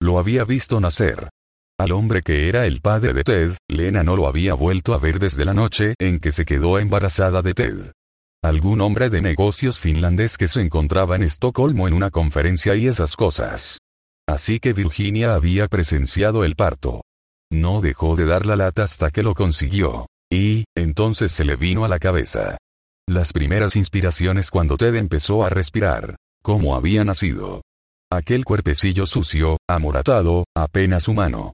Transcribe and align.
Lo 0.00 0.18
había 0.18 0.44
visto 0.44 0.80
nacer. 0.80 1.28
Al 1.78 1.92
hombre 1.92 2.22
que 2.22 2.48
era 2.48 2.66
el 2.66 2.80
padre 2.80 3.12
de 3.12 3.24
Ted, 3.24 3.52
Lena 3.68 4.02
no 4.02 4.16
lo 4.16 4.26
había 4.26 4.54
vuelto 4.54 4.94
a 4.94 4.98
ver 4.98 5.18
desde 5.18 5.44
la 5.44 5.54
noche 5.54 5.94
en 5.98 6.20
que 6.20 6.32
se 6.32 6.44
quedó 6.44 6.78
embarazada 6.78 7.42
de 7.42 7.54
Ted. 7.54 7.92
Algún 8.42 8.80
hombre 8.80 9.10
de 9.10 9.20
negocios 9.20 9.78
finlandés 9.80 10.36
que 10.38 10.46
se 10.46 10.60
encontraba 10.60 11.16
en 11.16 11.24
Estocolmo 11.24 11.88
en 11.88 11.94
una 11.94 12.10
conferencia 12.10 12.76
y 12.76 12.86
esas 12.86 13.16
cosas. 13.16 13.78
Así 14.28 14.60
que 14.60 14.72
Virginia 14.72 15.34
había 15.34 15.66
presenciado 15.66 16.44
el 16.44 16.54
parto. 16.54 17.02
No 17.50 17.80
dejó 17.80 18.14
de 18.14 18.26
dar 18.26 18.46
la 18.46 18.56
lata 18.56 18.84
hasta 18.84 19.10
que 19.10 19.22
lo 19.22 19.34
consiguió. 19.34 20.06
Y, 20.30 20.64
entonces 20.76 21.32
se 21.32 21.44
le 21.44 21.56
vino 21.56 21.84
a 21.84 21.88
la 21.88 21.98
cabeza. 21.98 22.58
Las 23.08 23.32
primeras 23.32 23.74
inspiraciones 23.74 24.50
cuando 24.50 24.76
Ted 24.76 24.94
empezó 24.94 25.44
a 25.44 25.48
respirar. 25.48 26.16
Cómo 26.42 26.76
había 26.76 27.04
nacido. 27.04 27.62
Aquel 28.10 28.46
cuerpecillo 28.46 29.04
sucio, 29.04 29.58
amoratado, 29.68 30.46
apenas 30.56 31.08
humano. 31.08 31.52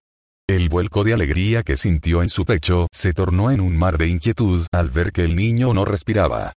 El 0.49 0.69
vuelco 0.69 1.03
de 1.03 1.13
alegría 1.13 1.65
que 1.65 1.77
sintió 1.77 2.23
en 2.23 2.29
su 2.29 2.45
pecho 2.45 2.87
se 2.93 3.13
tornó 3.13 3.51
en 3.51 3.61
un 3.61 3.77
mar 3.77 3.99
de 3.99 4.07
inquietud 4.07 4.65
al 4.73 4.91
ver 4.91 5.11
que 5.11 5.23
el 5.23 5.35
niño 5.35 5.74
no 5.74 5.85
respiraba. 5.85 6.52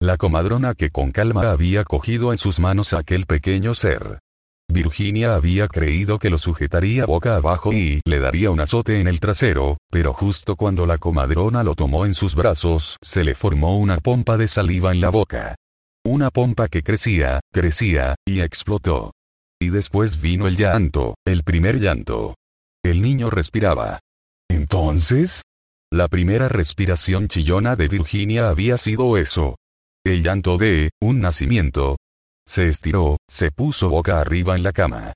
La 0.00 0.16
comadrona 0.16 0.72
que 0.74 0.88
con 0.88 1.10
calma 1.10 1.50
había 1.50 1.84
cogido 1.84 2.32
en 2.32 2.38
sus 2.38 2.60
manos 2.60 2.94
aquel 2.94 3.26
pequeño 3.26 3.74
ser. 3.74 4.20
Virginia 4.70 5.34
había 5.34 5.68
creído 5.68 6.18
que 6.18 6.30
lo 6.30 6.38
sujetaría 6.38 7.04
boca 7.04 7.36
abajo 7.36 7.74
y 7.74 8.00
le 8.06 8.20
daría 8.20 8.50
un 8.50 8.60
azote 8.60 9.00
en 9.00 9.06
el 9.06 9.20
trasero, 9.20 9.76
pero 9.90 10.14
justo 10.14 10.56
cuando 10.56 10.86
la 10.86 10.96
comadrona 10.96 11.62
lo 11.62 11.74
tomó 11.74 12.06
en 12.06 12.14
sus 12.14 12.34
brazos, 12.34 12.96
se 13.02 13.22
le 13.22 13.34
formó 13.34 13.76
una 13.76 13.98
pompa 13.98 14.38
de 14.38 14.48
saliva 14.48 14.92
en 14.92 15.02
la 15.02 15.10
boca. 15.10 15.56
Una 16.06 16.30
pompa 16.30 16.68
que 16.68 16.82
crecía, 16.82 17.40
crecía, 17.52 18.14
y 18.26 18.40
explotó. 18.40 19.12
Y 19.62 19.70
después 19.70 20.20
vino 20.20 20.48
el 20.48 20.56
llanto, 20.56 21.14
el 21.24 21.44
primer 21.44 21.78
llanto. 21.78 22.34
El 22.82 23.00
niño 23.00 23.30
respiraba. 23.30 24.00
Entonces, 24.50 25.44
la 25.88 26.08
primera 26.08 26.48
respiración 26.48 27.28
chillona 27.28 27.76
de 27.76 27.86
Virginia 27.86 28.48
había 28.48 28.76
sido 28.76 29.16
eso. 29.16 29.54
El 30.04 30.24
llanto 30.24 30.58
de, 30.58 30.90
un 31.00 31.20
nacimiento. 31.20 31.96
Se 32.44 32.66
estiró, 32.66 33.18
se 33.28 33.52
puso 33.52 33.88
boca 33.88 34.18
arriba 34.18 34.56
en 34.56 34.64
la 34.64 34.72
cama. 34.72 35.12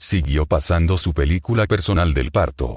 Siguió 0.00 0.46
pasando 0.46 0.96
su 0.96 1.12
película 1.12 1.66
personal 1.66 2.14
del 2.14 2.30
parto. 2.30 2.76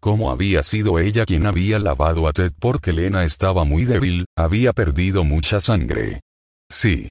Cómo 0.00 0.30
había 0.30 0.62
sido 0.62 1.00
ella 1.00 1.26
quien 1.26 1.46
había 1.46 1.80
lavado 1.80 2.28
a 2.28 2.32
Ted 2.32 2.52
porque 2.60 2.92
Lena 2.92 3.24
estaba 3.24 3.64
muy 3.64 3.86
débil, 3.86 4.26
había 4.36 4.72
perdido 4.72 5.24
mucha 5.24 5.58
sangre. 5.58 6.20
Sí, 6.70 7.08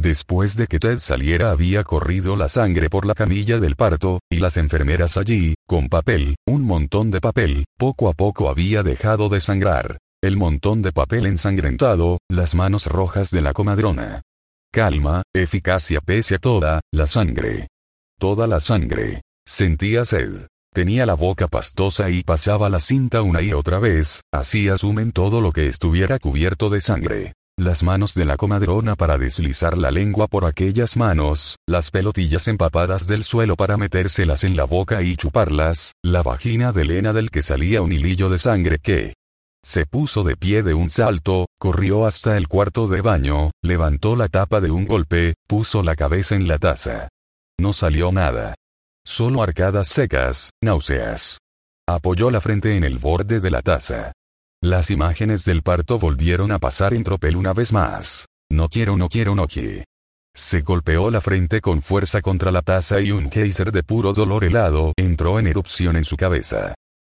Después 0.00 0.54
de 0.54 0.68
que 0.68 0.78
Ted 0.78 0.98
saliera 0.98 1.50
había 1.50 1.82
corrido 1.82 2.36
la 2.36 2.48
sangre 2.48 2.88
por 2.88 3.04
la 3.04 3.14
camilla 3.14 3.58
del 3.58 3.74
parto, 3.74 4.20
y 4.30 4.36
las 4.36 4.56
enfermeras 4.56 5.16
allí, 5.16 5.56
con 5.66 5.88
papel, 5.88 6.36
un 6.46 6.62
montón 6.62 7.10
de 7.10 7.20
papel, 7.20 7.64
poco 7.76 8.08
a 8.08 8.12
poco 8.12 8.48
había 8.48 8.84
dejado 8.84 9.28
de 9.28 9.40
sangrar. 9.40 9.98
El 10.22 10.36
montón 10.36 10.82
de 10.82 10.92
papel 10.92 11.26
ensangrentado, 11.26 12.18
las 12.30 12.54
manos 12.54 12.86
rojas 12.86 13.32
de 13.32 13.42
la 13.42 13.52
comadrona. 13.52 14.22
Calma, 14.72 15.24
eficacia 15.34 16.00
pese 16.00 16.36
a 16.36 16.38
toda, 16.38 16.80
la 16.92 17.08
sangre. 17.08 17.66
Toda 18.20 18.46
la 18.46 18.60
sangre. 18.60 19.22
Sentía 19.44 20.04
sed. 20.04 20.46
Tenía 20.72 21.06
la 21.06 21.14
boca 21.14 21.48
pastosa 21.48 22.08
y 22.08 22.22
pasaba 22.22 22.68
la 22.68 22.78
cinta 22.78 23.22
una 23.22 23.42
y 23.42 23.52
otra 23.52 23.80
vez, 23.80 24.20
así 24.32 24.68
asumen 24.68 25.10
todo 25.10 25.40
lo 25.40 25.50
que 25.50 25.66
estuviera 25.66 26.20
cubierto 26.20 26.68
de 26.68 26.80
sangre 26.80 27.32
las 27.58 27.82
manos 27.82 28.14
de 28.14 28.24
la 28.24 28.36
comadrona 28.36 28.94
para 28.94 29.18
deslizar 29.18 29.76
la 29.76 29.90
lengua 29.90 30.28
por 30.28 30.44
aquellas 30.44 30.96
manos, 30.96 31.56
las 31.66 31.90
pelotillas 31.90 32.46
empapadas 32.46 33.08
del 33.08 33.24
suelo 33.24 33.56
para 33.56 33.76
metérselas 33.76 34.44
en 34.44 34.56
la 34.56 34.64
boca 34.64 35.02
y 35.02 35.16
chuparlas, 35.16 35.94
la 36.02 36.22
vagina 36.22 36.70
de 36.70 36.84
Lena 36.84 37.12
del 37.12 37.30
que 37.30 37.42
salía 37.42 37.82
un 37.82 37.90
hilillo 37.90 38.30
de 38.30 38.38
sangre 38.38 38.78
que 38.78 39.14
se 39.64 39.86
puso 39.86 40.22
de 40.22 40.36
pie 40.36 40.62
de 40.62 40.72
un 40.72 40.88
salto, 40.88 41.46
corrió 41.58 42.06
hasta 42.06 42.36
el 42.36 42.46
cuarto 42.46 42.86
de 42.86 43.00
baño, 43.00 43.50
levantó 43.60 44.14
la 44.14 44.28
tapa 44.28 44.60
de 44.60 44.70
un 44.70 44.86
golpe, 44.86 45.34
puso 45.48 45.82
la 45.82 45.96
cabeza 45.96 46.36
en 46.36 46.46
la 46.46 46.58
taza. 46.58 47.08
No 47.58 47.72
salió 47.72 48.12
nada. 48.12 48.54
Solo 49.04 49.42
arcadas 49.42 49.88
secas, 49.88 50.50
náuseas. 50.62 51.38
Apoyó 51.88 52.30
la 52.30 52.40
frente 52.40 52.76
en 52.76 52.84
el 52.84 52.98
borde 52.98 53.40
de 53.40 53.50
la 53.50 53.62
taza. 53.62 54.12
Las 54.60 54.90
imágenes 54.90 55.44
del 55.44 55.62
parto 55.62 56.00
volvieron 56.00 56.50
a 56.50 56.58
pasar 56.58 56.92
en 56.92 57.04
tropel 57.04 57.36
una 57.36 57.52
vez 57.52 57.72
más. 57.72 58.26
No 58.50 58.68
quiero, 58.68 58.96
no 58.96 59.08
quiero, 59.08 59.36
no 59.36 59.46
quiero. 59.46 59.84
Se 60.34 60.62
golpeó 60.62 61.10
la 61.12 61.20
frente 61.20 61.60
con 61.60 61.80
fuerza 61.80 62.20
contra 62.20 62.50
la 62.50 62.62
taza 62.62 63.00
y 63.00 63.12
un 63.12 63.30
geyser 63.30 63.70
de 63.70 63.84
puro 63.84 64.12
dolor 64.12 64.44
helado 64.44 64.92
entró 64.96 65.38
en 65.38 65.46
erupción 65.46 65.96
en 65.96 66.04
su 66.04 66.16
cabeza. 66.16 66.74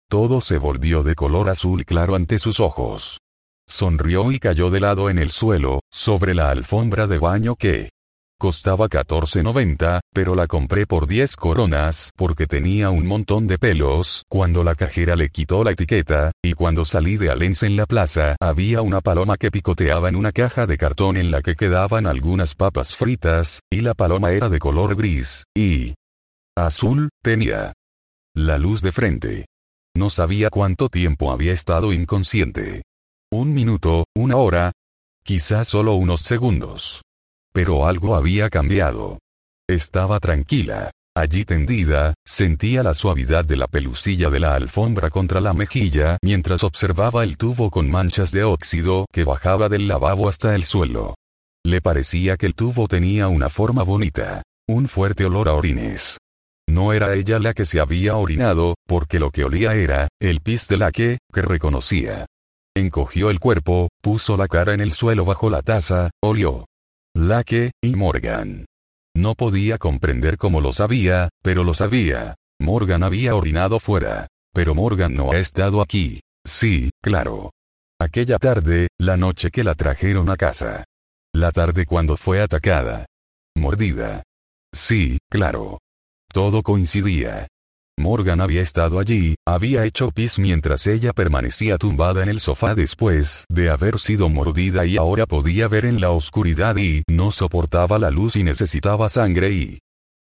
Todo 0.08 0.40
se 0.40 0.56
volvió 0.58 1.02
de 1.02 1.16
color 1.16 1.48
azul 1.48 1.84
claro 1.84 2.14
ante 2.14 2.38
sus 2.38 2.60
ojos. 2.60 3.18
Sonrió 3.68 4.30
y 4.30 4.38
cayó 4.38 4.70
de 4.70 4.80
lado 4.80 5.10
en 5.10 5.18
el 5.18 5.30
suelo, 5.30 5.80
sobre 5.90 6.34
la 6.34 6.50
alfombra 6.50 7.06
de 7.06 7.18
baño 7.18 7.56
que, 7.56 7.90
Costaba 8.42 8.88
14.90, 8.88 10.00
pero 10.12 10.34
la 10.34 10.48
compré 10.48 10.84
por 10.84 11.06
10 11.06 11.36
coronas 11.36 12.10
porque 12.16 12.48
tenía 12.48 12.90
un 12.90 13.06
montón 13.06 13.46
de 13.46 13.56
pelos. 13.56 14.24
Cuando 14.28 14.64
la 14.64 14.74
cajera 14.74 15.14
le 15.14 15.28
quitó 15.28 15.62
la 15.62 15.70
etiqueta, 15.70 16.32
y 16.42 16.54
cuando 16.54 16.84
salí 16.84 17.16
de 17.18 17.30
Alens 17.30 17.62
en 17.62 17.76
la 17.76 17.86
plaza, 17.86 18.34
había 18.40 18.82
una 18.82 19.00
paloma 19.00 19.36
que 19.36 19.52
picoteaba 19.52 20.08
en 20.08 20.16
una 20.16 20.32
caja 20.32 20.66
de 20.66 20.76
cartón 20.76 21.18
en 21.18 21.30
la 21.30 21.40
que 21.40 21.54
quedaban 21.54 22.04
algunas 22.04 22.56
papas 22.56 22.96
fritas, 22.96 23.60
y 23.70 23.82
la 23.82 23.94
paloma 23.94 24.32
era 24.32 24.48
de 24.48 24.58
color 24.58 24.96
gris, 24.96 25.44
y 25.56 25.94
azul, 26.56 27.10
tenía 27.22 27.74
la 28.34 28.58
luz 28.58 28.82
de 28.82 28.90
frente. 28.90 29.46
No 29.94 30.10
sabía 30.10 30.50
cuánto 30.50 30.88
tiempo 30.88 31.30
había 31.30 31.52
estado 31.52 31.92
inconsciente. 31.92 32.82
Un 33.30 33.54
minuto, 33.54 34.02
una 34.16 34.34
hora, 34.34 34.72
quizás 35.22 35.68
solo 35.68 35.94
unos 35.94 36.22
segundos. 36.22 37.02
Pero 37.52 37.86
algo 37.86 38.16
había 38.16 38.48
cambiado. 38.50 39.18
Estaba 39.68 40.20
tranquila. 40.20 40.90
Allí 41.14 41.44
tendida, 41.44 42.14
sentía 42.26 42.82
la 42.82 42.94
suavidad 42.94 43.44
de 43.44 43.58
la 43.58 43.66
pelusilla 43.66 44.30
de 44.30 44.40
la 44.40 44.54
alfombra 44.54 45.10
contra 45.10 45.42
la 45.42 45.52
mejilla 45.52 46.16
mientras 46.22 46.64
observaba 46.64 47.22
el 47.22 47.36
tubo 47.36 47.70
con 47.70 47.90
manchas 47.90 48.32
de 48.32 48.44
óxido 48.44 49.04
que 49.12 49.24
bajaba 49.24 49.68
del 49.68 49.88
lavabo 49.88 50.26
hasta 50.26 50.54
el 50.54 50.64
suelo. 50.64 51.14
Le 51.64 51.82
parecía 51.82 52.38
que 52.38 52.46
el 52.46 52.54
tubo 52.54 52.88
tenía 52.88 53.28
una 53.28 53.50
forma 53.50 53.82
bonita. 53.82 54.42
Un 54.66 54.88
fuerte 54.88 55.26
olor 55.26 55.48
a 55.48 55.54
orines. 55.54 56.18
No 56.68 56.94
era 56.94 57.14
ella 57.14 57.38
la 57.38 57.52
que 57.52 57.66
se 57.66 57.80
había 57.80 58.16
orinado, 58.16 58.76
porque 58.86 59.18
lo 59.18 59.30
que 59.30 59.44
olía 59.44 59.74
era, 59.74 60.08
el 60.20 60.40
pis 60.40 60.68
de 60.68 60.78
la 60.78 60.92
que, 60.92 61.18
que 61.32 61.42
reconocía. 61.42 62.24
Encogió 62.74 63.28
el 63.28 63.38
cuerpo, 63.38 63.90
puso 64.00 64.38
la 64.38 64.48
cara 64.48 64.72
en 64.72 64.80
el 64.80 64.92
suelo 64.92 65.26
bajo 65.26 65.50
la 65.50 65.60
taza, 65.60 66.10
olió. 66.22 66.64
Lake, 67.14 67.72
y 67.82 67.94
Morgan. 67.94 68.66
No 69.14 69.34
podía 69.34 69.78
comprender 69.78 70.38
cómo 70.38 70.60
lo 70.60 70.72
sabía, 70.72 71.28
pero 71.42 71.64
lo 71.64 71.74
sabía. 71.74 72.36
Morgan 72.58 73.02
había 73.02 73.34
orinado 73.34 73.78
fuera. 73.78 74.28
Pero 74.54 74.74
Morgan 74.74 75.14
no 75.14 75.32
ha 75.32 75.38
estado 75.38 75.82
aquí. 75.82 76.20
Sí, 76.44 76.90
claro. 77.02 77.52
Aquella 78.00 78.38
tarde, 78.38 78.88
la 78.98 79.16
noche 79.16 79.50
que 79.50 79.64
la 79.64 79.74
trajeron 79.74 80.30
a 80.30 80.36
casa. 80.36 80.84
La 81.34 81.52
tarde 81.52 81.86
cuando 81.86 82.16
fue 82.16 82.42
atacada. 82.42 83.06
Mordida. 83.54 84.22
Sí, 84.72 85.18
claro. 85.30 85.78
Todo 86.32 86.62
coincidía. 86.62 87.48
Morgan 87.98 88.40
había 88.40 88.62
estado 88.62 88.98
allí, 88.98 89.34
había 89.46 89.84
hecho 89.84 90.10
pis 90.10 90.38
mientras 90.38 90.86
ella 90.86 91.12
permanecía 91.12 91.78
tumbada 91.78 92.22
en 92.22 92.28
el 92.28 92.40
sofá 92.40 92.74
después 92.74 93.44
de 93.48 93.70
haber 93.70 93.98
sido 93.98 94.28
mordida 94.28 94.86
y 94.86 94.96
ahora 94.96 95.26
podía 95.26 95.68
ver 95.68 95.84
en 95.84 96.00
la 96.00 96.10
oscuridad 96.10 96.76
y 96.76 97.02
no 97.08 97.30
soportaba 97.30 97.98
la 97.98 98.10
luz 98.10 98.36
y 98.36 98.42
necesitaba 98.42 99.08
sangre 99.08 99.50
y... 99.50 99.78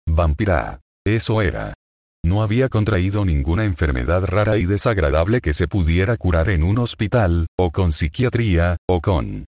Vampira. 0.06 0.80
Eso 1.06 1.40
era. 1.40 1.74
No 2.22 2.42
había 2.42 2.68
contraído 2.68 3.24
ninguna 3.24 3.64
enfermedad 3.64 4.24
rara 4.26 4.58
y 4.58 4.66
desagradable 4.66 5.40
que 5.40 5.54
se 5.54 5.66
pudiera 5.66 6.16
curar 6.16 6.50
en 6.50 6.62
un 6.62 6.78
hospital, 6.78 7.46
o 7.58 7.70
con 7.70 7.92
psiquiatría, 7.92 8.76
o 8.86 9.00
con 9.00 9.46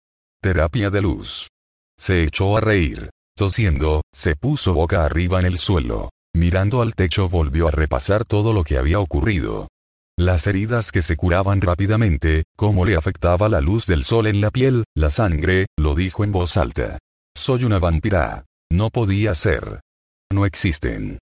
terapia 0.41 0.89
de 0.89 1.01
luz. 1.01 1.49
Se 1.97 2.23
echó 2.23 2.57
a 2.57 2.61
reír. 2.61 3.11
Tosiendo, 3.37 4.01
se 4.13 4.35
puso 4.35 4.73
boca 4.73 5.03
arriba 5.03 5.39
en 5.39 5.45
el 5.45 5.57
suelo. 5.57 6.09
Mirando 6.35 6.81
al 6.81 6.95
techo 6.95 7.29
volvió 7.29 7.69
a 7.69 7.71
repasar 7.71 8.25
todo 8.25 8.51
lo 8.51 8.65
que 8.65 8.77
había 8.77 8.99
ocurrido. 8.99 9.69
Las 10.17 10.47
heridas 10.47 10.91
que 10.91 11.01
se 11.01 11.15
curaban 11.15 11.61
rápidamente, 11.61 12.43
cómo 12.57 12.83
le 12.83 12.97
afectaba 12.97 13.47
la 13.47 13.61
luz 13.61 13.87
del 13.87 14.03
sol 14.03 14.27
en 14.27 14.41
la 14.41 14.51
piel, 14.51 14.83
la 14.95 15.09
sangre, 15.09 15.67
lo 15.77 15.95
dijo 15.95 16.25
en 16.25 16.33
voz 16.33 16.57
alta. 16.57 16.99
Soy 17.37 17.63
una 17.63 17.79
vampira. 17.79 18.43
No 18.69 18.89
podía 18.89 19.33
ser. 19.33 19.79
No 20.29 20.45
existen. 20.45 21.19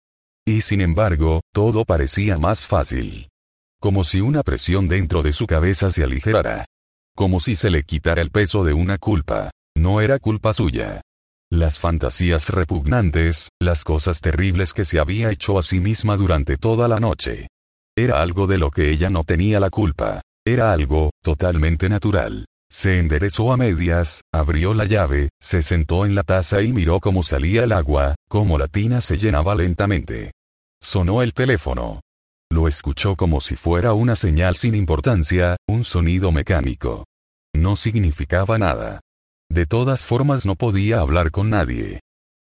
Y 0.46 0.62
sin 0.62 0.80
embargo, 0.80 1.42
todo 1.52 1.84
parecía 1.84 2.38
más 2.38 2.66
fácil. 2.66 3.28
Como 3.82 4.04
si 4.04 4.22
una 4.22 4.42
presión 4.42 4.88
dentro 4.88 5.20
de 5.22 5.32
su 5.32 5.46
cabeza 5.46 5.90
se 5.90 6.04
aligerara. 6.04 6.64
Como 7.14 7.38
si 7.38 7.54
se 7.54 7.68
le 7.68 7.82
quitara 7.82 8.22
el 8.22 8.30
peso 8.30 8.64
de 8.64 8.72
una 8.72 8.96
culpa. 8.96 9.50
No 9.76 10.00
era 10.00 10.18
culpa 10.18 10.54
suya. 10.54 11.02
Las 11.52 11.78
fantasías 11.78 12.48
repugnantes, 12.48 13.50
las 13.60 13.84
cosas 13.84 14.22
terribles 14.22 14.72
que 14.72 14.86
se 14.86 14.98
había 14.98 15.30
hecho 15.30 15.58
a 15.58 15.62
sí 15.62 15.80
misma 15.80 16.16
durante 16.16 16.56
toda 16.56 16.88
la 16.88 16.98
noche. 16.98 17.48
Era 17.94 18.22
algo 18.22 18.46
de 18.46 18.56
lo 18.56 18.70
que 18.70 18.90
ella 18.90 19.10
no 19.10 19.22
tenía 19.22 19.60
la 19.60 19.68
culpa. 19.68 20.22
Era 20.46 20.72
algo, 20.72 21.10
totalmente 21.22 21.90
natural. 21.90 22.46
Se 22.70 22.98
enderezó 22.98 23.52
a 23.52 23.58
medias, 23.58 24.22
abrió 24.32 24.72
la 24.72 24.86
llave, 24.86 25.28
se 25.42 25.60
sentó 25.60 26.06
en 26.06 26.14
la 26.14 26.22
taza 26.22 26.62
y 26.62 26.72
miró 26.72 27.00
cómo 27.00 27.22
salía 27.22 27.64
el 27.64 27.72
agua, 27.72 28.14
cómo 28.30 28.56
la 28.56 28.66
tina 28.66 29.02
se 29.02 29.18
llenaba 29.18 29.54
lentamente. 29.54 30.32
Sonó 30.80 31.20
el 31.20 31.34
teléfono. 31.34 32.00
Lo 32.50 32.66
escuchó 32.66 33.14
como 33.14 33.42
si 33.42 33.56
fuera 33.56 33.92
una 33.92 34.16
señal 34.16 34.56
sin 34.56 34.74
importancia, 34.74 35.58
un 35.68 35.84
sonido 35.84 36.32
mecánico. 36.32 37.04
No 37.54 37.76
significaba 37.76 38.56
nada. 38.56 39.00
De 39.52 39.66
todas 39.66 40.06
formas 40.06 40.46
no 40.46 40.54
podía 40.54 41.00
hablar 41.00 41.30
con 41.30 41.50
nadie. 41.50 42.00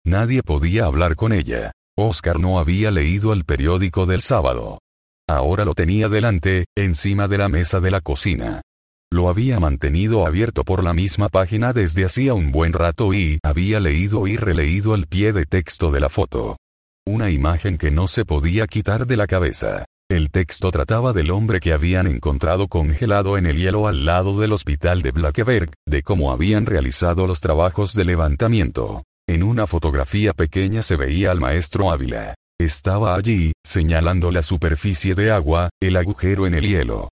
Nadie 0.06 0.44
podía 0.44 0.84
hablar 0.84 1.16
con 1.16 1.32
ella. 1.32 1.72
Oscar 1.98 2.38
no 2.38 2.60
había 2.60 2.92
leído 2.92 3.32
el 3.32 3.46
periódico 3.46 4.06
del 4.06 4.20
sábado. 4.20 4.80
Ahora 5.26 5.64
lo 5.64 5.74
tenía 5.74 6.10
delante, 6.10 6.66
encima 6.76 7.30
de 7.30 7.38
la 7.38 7.48
mesa 7.48 7.80
de 7.80 7.92
la 7.92 8.02
cocina. 8.02 8.62
Lo 9.10 9.30
había 9.30 9.58
mantenido 9.58 10.28
abierto 10.28 10.66
por 10.66 10.84
la 10.84 10.92
misma 10.92 11.30
página 11.30 11.72
desde 11.72 12.04
hacía 12.04 12.34
un 12.34 12.52
buen 12.52 12.74
rato 12.74 13.14
y 13.14 13.40
había 13.42 13.80
leído 13.80 14.28
y 14.28 14.36
releído 14.36 14.94
el 14.94 15.08
pie 15.08 15.32
de 15.32 15.46
texto 15.46 15.92
de 15.92 16.02
la 16.02 16.10
foto. 16.10 16.58
Una 17.06 17.30
imagen 17.30 17.78
que 17.78 17.90
no 17.90 18.08
se 18.08 18.26
podía 18.26 18.68
quitar 18.68 19.08
de 19.08 19.16
la 19.16 19.28
cabeza. 19.28 19.86
El 20.10 20.32
texto 20.32 20.72
trataba 20.72 21.12
del 21.12 21.32
hombre 21.32 21.60
que 21.60 21.74
habían 21.74 22.08
encontrado 22.08 22.70
congelado 22.70 23.38
en 23.38 23.46
el 23.46 23.58
hielo 23.58 23.88
al 23.88 24.06
lado 24.06 24.40
del 24.40 24.54
hospital 24.54 25.02
de 25.02 25.12
Blackeberg, 25.12 25.72
de 25.86 26.02
cómo 26.02 26.32
habían 26.32 26.66
realizado 26.66 27.28
los 27.28 27.42
trabajos 27.42 27.94
de 27.94 28.06
levantamiento. 28.06 29.04
En 29.28 29.44
una 29.44 29.68
fotografía 29.68 30.32
pequeña 30.32 30.82
se 30.82 30.96
veía 30.96 31.32
al 31.32 31.42
maestro 31.42 31.92
Ávila. 31.92 32.36
Estaba 32.58 33.16
allí, 33.16 33.52
señalando 33.66 34.32
la 34.32 34.44
superficie 34.44 35.14
de 35.14 35.30
agua, 35.30 35.72
el 35.82 35.98
agujero 35.98 36.48
en 36.48 36.54
el 36.54 36.66
hielo. 36.66 37.10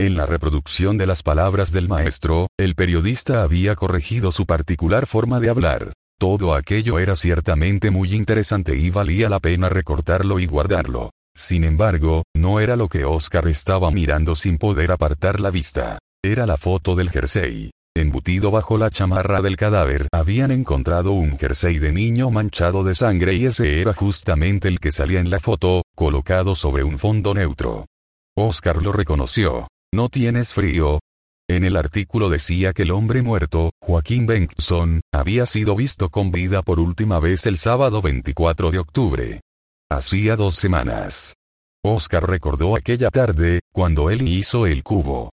En 0.00 0.16
la 0.16 0.24
reproducción 0.24 0.96
de 0.96 1.06
las 1.06 1.22
palabras 1.22 1.70
del 1.70 1.86
maestro, 1.86 2.46
el 2.58 2.74
periodista 2.74 3.42
había 3.42 3.76
corregido 3.76 4.32
su 4.32 4.46
particular 4.46 5.06
forma 5.06 5.38
de 5.38 5.50
hablar. 5.50 5.92
Todo 6.18 6.54
aquello 6.54 6.98
era 6.98 7.14
ciertamente 7.14 7.90
muy 7.90 8.14
interesante 8.14 8.74
y 8.74 8.88
valía 8.88 9.28
la 9.28 9.38
pena 9.38 9.68
recortarlo 9.68 10.40
y 10.40 10.46
guardarlo. 10.46 11.10
Sin 11.38 11.62
embargo, 11.62 12.24
no 12.34 12.58
era 12.58 12.74
lo 12.74 12.88
que 12.88 13.04
Oscar 13.04 13.46
estaba 13.46 13.92
mirando 13.92 14.34
sin 14.34 14.58
poder 14.58 14.90
apartar 14.90 15.38
la 15.38 15.52
vista. 15.52 16.00
Era 16.20 16.46
la 16.46 16.56
foto 16.56 16.96
del 16.96 17.10
jersey. 17.10 17.70
Embutido 17.96 18.50
bajo 18.50 18.76
la 18.76 18.90
chamarra 18.90 19.40
del 19.40 19.56
cadáver, 19.56 20.08
habían 20.12 20.50
encontrado 20.50 21.12
un 21.12 21.38
jersey 21.38 21.78
de 21.78 21.92
niño 21.92 22.30
manchado 22.30 22.82
de 22.82 22.96
sangre 22.96 23.34
y 23.34 23.46
ese 23.46 23.80
era 23.80 23.94
justamente 23.94 24.66
el 24.66 24.80
que 24.80 24.90
salía 24.90 25.20
en 25.20 25.30
la 25.30 25.38
foto, 25.38 25.82
colocado 25.94 26.56
sobre 26.56 26.82
un 26.82 26.98
fondo 26.98 27.34
neutro. 27.34 27.86
Oscar 28.36 28.82
lo 28.82 28.90
reconoció. 28.90 29.68
¿No 29.94 30.08
tienes 30.08 30.52
frío? 30.52 30.98
En 31.48 31.62
el 31.62 31.76
artículo 31.76 32.30
decía 32.30 32.72
que 32.72 32.82
el 32.82 32.90
hombre 32.90 33.22
muerto, 33.22 33.70
Joaquín 33.80 34.26
Benson, 34.26 35.02
había 35.14 35.46
sido 35.46 35.76
visto 35.76 36.08
con 36.10 36.32
vida 36.32 36.62
por 36.62 36.80
última 36.80 37.20
vez 37.20 37.46
el 37.46 37.58
sábado 37.58 38.02
24 38.02 38.70
de 38.72 38.78
octubre. 38.80 39.40
Hacía 39.90 40.36
dos 40.36 40.54
semanas. 40.54 41.34
Oscar 41.82 42.28
recordó 42.28 42.76
aquella 42.76 43.10
tarde, 43.10 43.60
cuando 43.72 44.10
él 44.10 44.28
hizo 44.28 44.66
el 44.66 44.82
cubo. 44.82 45.30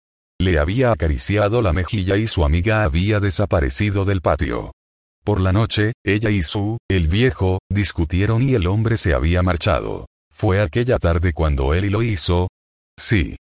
Le 0.41 0.59
había 0.59 0.91
acariciado 0.91 1.61
la 1.61 1.75
mejilla 1.75 2.17
y 2.17 2.27
su 2.27 2.45
amiga 2.45 2.85
había 2.85 3.21
desaparecido 3.21 4.05
del 4.07 4.23
patio. 4.23 4.73
Por 5.23 5.41
la 5.41 5.53
noche, 5.53 5.93
ella 6.03 6.31
y 6.31 6.43
su, 6.43 6.79
el 6.89 7.09
viejo, 7.09 7.59
discutieron 7.69 8.43
y 8.43 8.55
el 8.55 8.67
hombre 8.67 8.97
se 8.97 9.13
había 9.13 9.43
marchado. 9.43 10.07
¿Fue 10.33 10.63
aquella 10.63 10.99
tarde 10.99 11.35
cuando 11.35 11.75
él 11.75 11.91
lo 11.91 12.03
hizo? 12.03 12.49
Sí. 12.99 13.37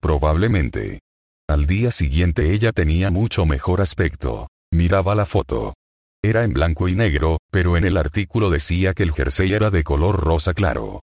Probablemente. 0.00 1.00
Al 1.48 1.66
día 1.66 1.90
siguiente 1.90 2.52
ella 2.52 2.70
tenía 2.70 3.10
mucho 3.10 3.46
mejor 3.46 3.80
aspecto. 3.80 4.48
Miraba 4.70 5.14
la 5.16 5.24
foto. 5.24 5.74
Era 6.24 6.44
en 6.44 6.52
blanco 6.52 6.86
y 6.86 6.94
negro, 6.94 7.38
pero 7.50 7.76
en 7.76 7.84
el 7.84 7.96
artículo 7.96 8.48
decía 8.48 8.94
que 8.94 9.02
el 9.02 9.12
jersey 9.12 9.52
era 9.52 9.70
de 9.70 9.82
color 9.82 10.20
rosa 10.20 10.54
claro. 10.54 11.00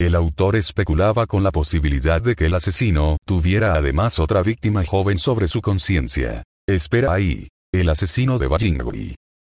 El 0.00 0.14
autor 0.14 0.56
especulaba 0.56 1.26
con 1.26 1.42
la 1.42 1.50
posibilidad 1.50 2.22
de 2.22 2.34
que 2.34 2.46
el 2.46 2.54
asesino 2.54 3.18
tuviera 3.26 3.74
además 3.74 4.18
otra 4.18 4.42
víctima 4.42 4.82
joven 4.84 5.18
sobre 5.18 5.46
su 5.46 5.60
conciencia. 5.60 6.42
Espera 6.66 7.12
ahí. 7.12 7.48
El 7.70 7.90
asesino 7.90 8.38
de 8.38 8.46
Ballingui. 8.46 9.14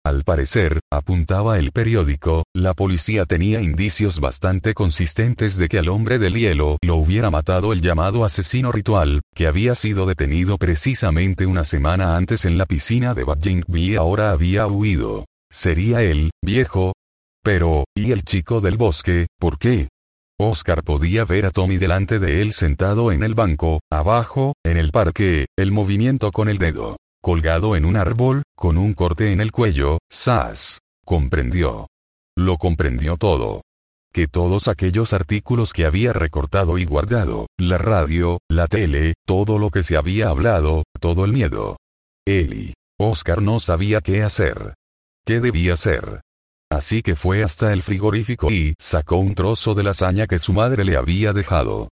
Al 0.05 0.25
parecer, 0.25 0.81
apuntaba 0.91 1.59
el 1.59 1.71
periódico, 1.71 2.43
la 2.53 2.75
policía 2.75 3.25
tenía 3.25 3.61
indicios 3.61 4.19
bastante 4.19 4.75
consistentes 4.75 5.59
de 5.59 5.69
que 5.69 5.79
al 5.79 5.89
hombre 5.89 6.19
del 6.19 6.35
hielo 6.35 6.77
lo 6.83 6.97
hubiera 6.97 7.31
matado 7.31 7.73
el 7.73 7.81
llamado 7.81 8.25
asesino 8.25 8.73
ritual, 8.73 9.21
que 9.33 9.47
había 9.47 9.77
sido 9.77 10.05
detenido 10.05 10.59
precisamente 10.59 11.47
una 11.47 11.63
semana 11.63 12.17
antes 12.17 12.47
en 12.47 12.59
la 12.59 12.67
piscina 12.67 13.15
de 13.15 13.23
Bajingby 13.23 13.93
y 13.93 13.95
ahora 13.95 14.33
había 14.33 14.67
huido. 14.67 15.25
¿Sería 15.53 16.03
él, 16.03 16.33
viejo? 16.43 16.95
Pero, 17.45 17.85
¿y 17.95 18.11
el 18.11 18.25
chico 18.25 18.61
del 18.61 18.77
bosque, 18.77 19.29
por 19.39 19.57
qué? 19.57 19.89
Oscar 20.37 20.83
podía 20.83 21.25
ver 21.25 21.47
a 21.47 21.51
Tommy 21.51 21.77
delante 21.77 22.19
de 22.19 22.43
él 22.43 22.53
sentado 22.53 23.13
en 23.13 23.23
el 23.23 23.35
banco, 23.35 23.79
abajo, 23.89 24.55
en 24.65 24.79
el 24.79 24.91
parque, 24.91 25.47
el 25.57 25.71
movimiento 25.71 26.33
con 26.33 26.49
el 26.49 26.59
dedo. 26.59 26.97
Colgado 27.23 27.77
en 27.77 27.85
un 27.85 27.97
árbol, 27.97 28.43
con 28.57 28.77
un 28.77 28.95
corte 28.95 29.31
en 29.31 29.41
el 29.41 29.53
cuello, 29.53 29.99
Sass. 30.11 30.81
Comprendió. 31.05 31.87
Lo 32.37 32.59
comprendió 32.59 33.17
todo. 33.17 33.63
Que 34.13 34.27
todos 34.27 34.67
aquellos 34.67 35.13
artículos 35.13 35.73
que 35.73 35.87
había 35.87 36.13
recortado 36.13 36.79
y 36.79 36.85
guardado, 36.85 37.47
la 37.57 37.79
radio, 37.79 38.41
la 38.51 38.67
tele, 38.67 39.15
todo 39.25 39.61
lo 39.61 39.71
que 39.71 39.85
se 39.85 39.97
había 39.97 40.31
hablado, 40.31 40.83
todo 40.99 41.25
el 41.25 41.33
miedo. 41.33 41.77
Eli. 42.27 42.75
Oscar 42.99 43.41
no 43.41 43.61
sabía 43.61 44.01
qué 44.01 44.25
hacer. 44.25 44.75
¿Qué 45.25 45.39
debía 45.39 45.75
hacer? 45.75 46.23
Así 46.73 47.03
que 47.03 47.15
fue 47.15 47.45
hasta 47.45 47.73
el 47.73 47.85
frigorífico 47.85 48.51
y 48.51 48.75
sacó 48.81 49.17
un 49.19 49.37
trozo 49.37 49.75
de 49.75 49.85
lasaña 49.85 50.27
que 50.27 50.41
su 50.41 50.53
madre 50.53 50.85
le 50.85 50.97
había 50.97 51.33
dejado. 51.33 51.89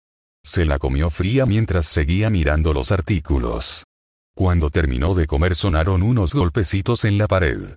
Se 0.45 0.63
la 0.63 0.79
comió 0.79 1.09
fría 1.09 1.45
mientras 1.45 1.85
seguía 1.85 2.29
mirando 2.29 2.71
los 2.71 2.93
artículos. 2.93 3.83
Cuando 4.37 4.69
terminó 4.69 5.15
de 5.15 5.25
comer 5.25 5.55
sonaron 5.55 6.03
unos 6.03 6.35
golpecitos 6.35 7.05
en 7.05 7.17
la 7.17 7.25
pared. 7.25 7.73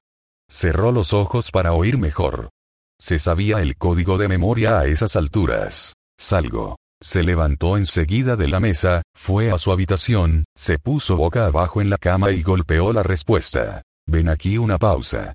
Cerró 0.46 0.92
los 0.92 1.14
ojos 1.14 1.50
para 1.50 1.72
oír 1.72 1.96
mejor. 1.96 2.50
Se 2.98 3.18
sabía 3.18 3.60
el 3.60 3.78
código 3.78 4.18
de 4.18 4.28
memoria 4.28 4.78
a 4.78 4.84
esas 4.84 5.16
alturas. 5.16 5.94
Salgo. 6.18 6.76
Se 7.00 7.22
levantó 7.22 7.78
enseguida 7.78 8.36
de 8.36 8.46
la 8.46 8.60
mesa, 8.60 9.00
fue 9.16 9.50
a 9.50 9.56
su 9.56 9.72
habitación, 9.72 10.44
se 10.54 10.78
puso 10.78 11.16
boca 11.16 11.46
abajo 11.46 11.80
en 11.80 11.88
la 11.88 11.96
cama 11.96 12.30
y 12.30 12.42
golpeó 12.42 12.92
la 12.92 13.02
respuesta. 13.02 13.80
Ven 14.06 14.28
aquí 14.28 14.58
una 14.58 14.76
pausa. 14.76 15.32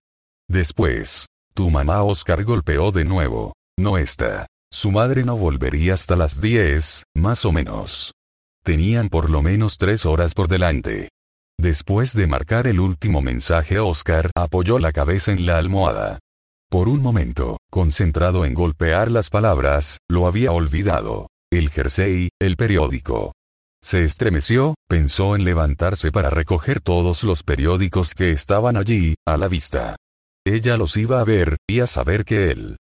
Después, 0.48 1.26
tu 1.56 1.72
mamá 1.72 2.04
Oscar 2.04 2.44
golpeó 2.44 2.92
de 2.92 3.04
nuevo. 3.04 3.56
No 3.80 3.98
está. 3.98 4.46
Su 4.72 4.92
madre 4.92 5.26
no 5.26 5.36
volvería 5.36 5.96
hasta 5.96 6.16
las 6.16 6.40
10, 6.40 7.06
más 7.16 7.46
o 7.46 7.52
menos. 7.52 8.14
Tenían 8.64 9.10
por 9.10 9.32
lo 9.32 9.42
menos 9.42 9.80
tres 9.80 10.06
horas 10.06 10.36
por 10.36 10.48
delante. 10.48 11.10
Después 11.58 12.14
de 12.14 12.28
marcar 12.28 12.68
el 12.68 12.80
último 12.80 13.22
mensaje 13.22 13.80
Oscar 13.80 14.32
apoyó 14.36 14.80
la 14.80 14.92
cabeza 14.92 15.32
en 15.32 15.46
la 15.46 15.58
almohada. 15.58 16.20
Por 16.70 16.90
un 16.90 17.02
momento, 17.02 17.58
concentrado 17.72 18.46
en 18.46 18.54
golpear 18.54 19.10
las 19.10 19.30
palabras, 19.30 20.00
lo 20.10 20.28
había 20.28 20.52
olvidado. 20.52 21.28
El 21.52 21.70
jersey, 21.70 22.30
el 22.42 22.58
periódico. 22.58 23.34
Se 23.82 24.04
estremeció, 24.04 24.76
pensó 24.90 25.36
en 25.36 25.46
levantarse 25.46 26.12
para 26.12 26.30
recoger 26.30 26.82
todos 26.82 27.24
los 27.24 27.44
periódicos 27.44 28.16
que 28.16 28.32
estaban 28.32 28.78
allí, 28.78 29.16
a 29.26 29.38
la 29.38 29.48
vista. 29.48 29.96
Ella 30.46 30.76
los 30.76 30.98
iba 30.98 31.22
a 31.22 31.24
ver, 31.24 31.58
y 31.68 31.80
a 31.80 31.88
saber 31.88 32.26
que 32.26 32.52
él. 32.52 32.78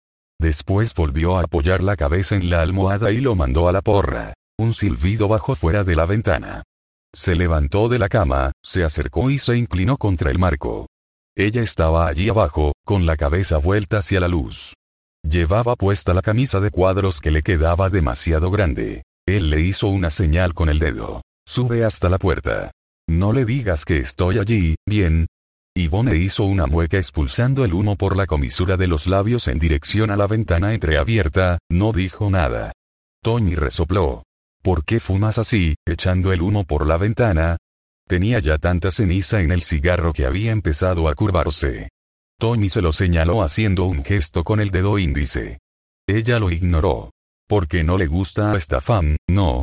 Después 0.40 0.94
volvió 0.94 1.37
a 1.37 1.42
apoyar 1.42 1.82
la 1.82 1.96
cabeza 1.96 2.37
en 2.37 2.50
la 2.50 2.62
almohada 2.62 3.10
y 3.10 3.20
lo 3.20 3.34
mandó 3.34 3.68
a 3.68 3.72
la 3.72 3.80
porra. 3.80 4.34
Un 4.58 4.75
silbido 4.75 5.28
bajó 5.28 5.54
fuera 5.54 5.82
de 5.84 5.96
la 5.96 6.04
ventana. 6.04 6.64
Se 7.14 7.34
levantó 7.34 7.88
de 7.88 7.98
la 7.98 8.08
cama, 8.08 8.52
se 8.62 8.84
acercó 8.84 9.30
y 9.30 9.38
se 9.38 9.56
inclinó 9.56 9.96
contra 9.96 10.30
el 10.30 10.38
marco. 10.38 10.86
Ella 11.36 11.62
estaba 11.62 12.08
allí 12.08 12.28
abajo, 12.28 12.72
con 12.84 13.06
la 13.06 13.16
cabeza 13.16 13.58
vuelta 13.58 13.98
hacia 13.98 14.20
la 14.20 14.28
luz. 14.28 14.74
Llevaba 15.22 15.76
puesta 15.76 16.14
la 16.14 16.22
camisa 16.22 16.60
de 16.60 16.70
cuadros 16.70 17.20
que 17.20 17.30
le 17.30 17.42
quedaba 17.42 17.88
demasiado 17.88 18.50
grande. 18.50 19.04
Él 19.26 19.50
le 19.50 19.60
hizo 19.60 19.88
una 19.88 20.10
señal 20.10 20.54
con 20.54 20.68
el 20.68 20.78
dedo. 20.78 21.22
Sube 21.46 21.84
hasta 21.84 22.08
la 22.08 22.18
puerta. 22.18 22.72
No 23.08 23.32
le 23.32 23.44
digas 23.44 23.84
que 23.84 23.98
estoy 23.98 24.38
allí, 24.38 24.76
bien. 24.86 25.26
Yvonne 25.74 26.16
hizo 26.16 26.44
una 26.44 26.66
mueca 26.66 26.98
expulsando 26.98 27.64
el 27.64 27.72
humo 27.72 27.96
por 27.96 28.16
la 28.16 28.26
comisura 28.26 28.76
de 28.76 28.86
los 28.86 29.06
labios 29.06 29.48
en 29.48 29.58
dirección 29.58 30.10
a 30.10 30.16
la 30.16 30.26
ventana 30.26 30.74
entreabierta, 30.74 31.58
no 31.70 31.92
dijo 31.92 32.30
nada. 32.30 32.72
Tony 33.22 33.54
resopló. 33.54 34.24
¿Por 34.68 34.84
qué 34.84 35.00
fumas 35.00 35.38
así, 35.38 35.76
echando 35.87 36.30
el 36.30 36.42
humo 36.42 36.64
por 36.64 36.87
la 36.87 36.98
ventana? 36.98 37.56
Tenía 38.06 38.38
ya 38.38 38.58
tanta 38.58 38.90
ceniza 38.90 39.40
en 39.40 39.50
el 39.50 39.62
cigarro 39.62 40.12
que 40.12 40.26
había 40.26 40.52
empezado 40.52 41.08
a 41.08 41.14
curvarse. 41.14 41.88
Tony 42.38 42.68
se 42.68 42.82
lo 42.82 42.92
señaló 42.92 43.42
haciendo 43.42 43.87
un 43.87 44.04
gesto 44.04 44.44
con 44.44 44.60
el 44.60 44.70
dedo 44.70 44.98
índice. 44.98 45.56
Ella 46.06 46.38
lo 46.38 46.50
ignoró. 46.50 47.12
Porque 47.48 47.82
no 47.82 47.96
le 47.96 48.08
gusta 48.08 48.52
a 48.52 48.60
Stefan, 48.60 49.16
no. 49.26 49.62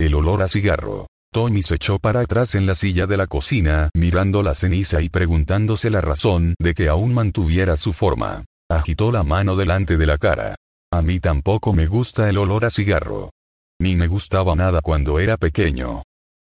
El 0.00 0.14
olor 0.14 0.40
a 0.40 0.48
cigarro. 0.48 1.06
Tony 1.30 1.60
se 1.60 1.74
echó 1.74 1.98
para 1.98 2.20
atrás 2.20 2.54
en 2.54 2.64
la 2.64 2.74
silla 2.74 3.04
de 3.04 3.18
la 3.18 3.26
cocina, 3.26 3.90
mirando 3.94 4.42
la 4.42 4.54
ceniza 4.54 5.02
y 5.02 5.10
preguntándose 5.10 5.90
la 5.90 6.00
razón 6.00 6.54
de 6.58 6.72
que 6.72 6.88
aún 6.88 7.12
mantuviera 7.12 7.76
su 7.76 7.92
forma. 7.92 8.46
Agitó 8.70 9.12
la 9.12 9.22
mano 9.22 9.54
delante 9.54 9.98
de 9.98 10.06
la 10.06 10.16
cara. 10.16 10.54
A 10.90 11.02
mí 11.02 11.20
tampoco 11.20 11.74
me 11.74 11.86
gusta 11.86 12.30
el 12.30 12.38
olor 12.38 12.64
a 12.64 12.70
cigarro. 12.70 13.32
Ni 13.78 13.96
me 13.96 14.06
gustaba 14.06 14.54
nada 14.54 14.80
cuando 14.80 15.18
era 15.18 15.36
pequeño. 15.36 16.02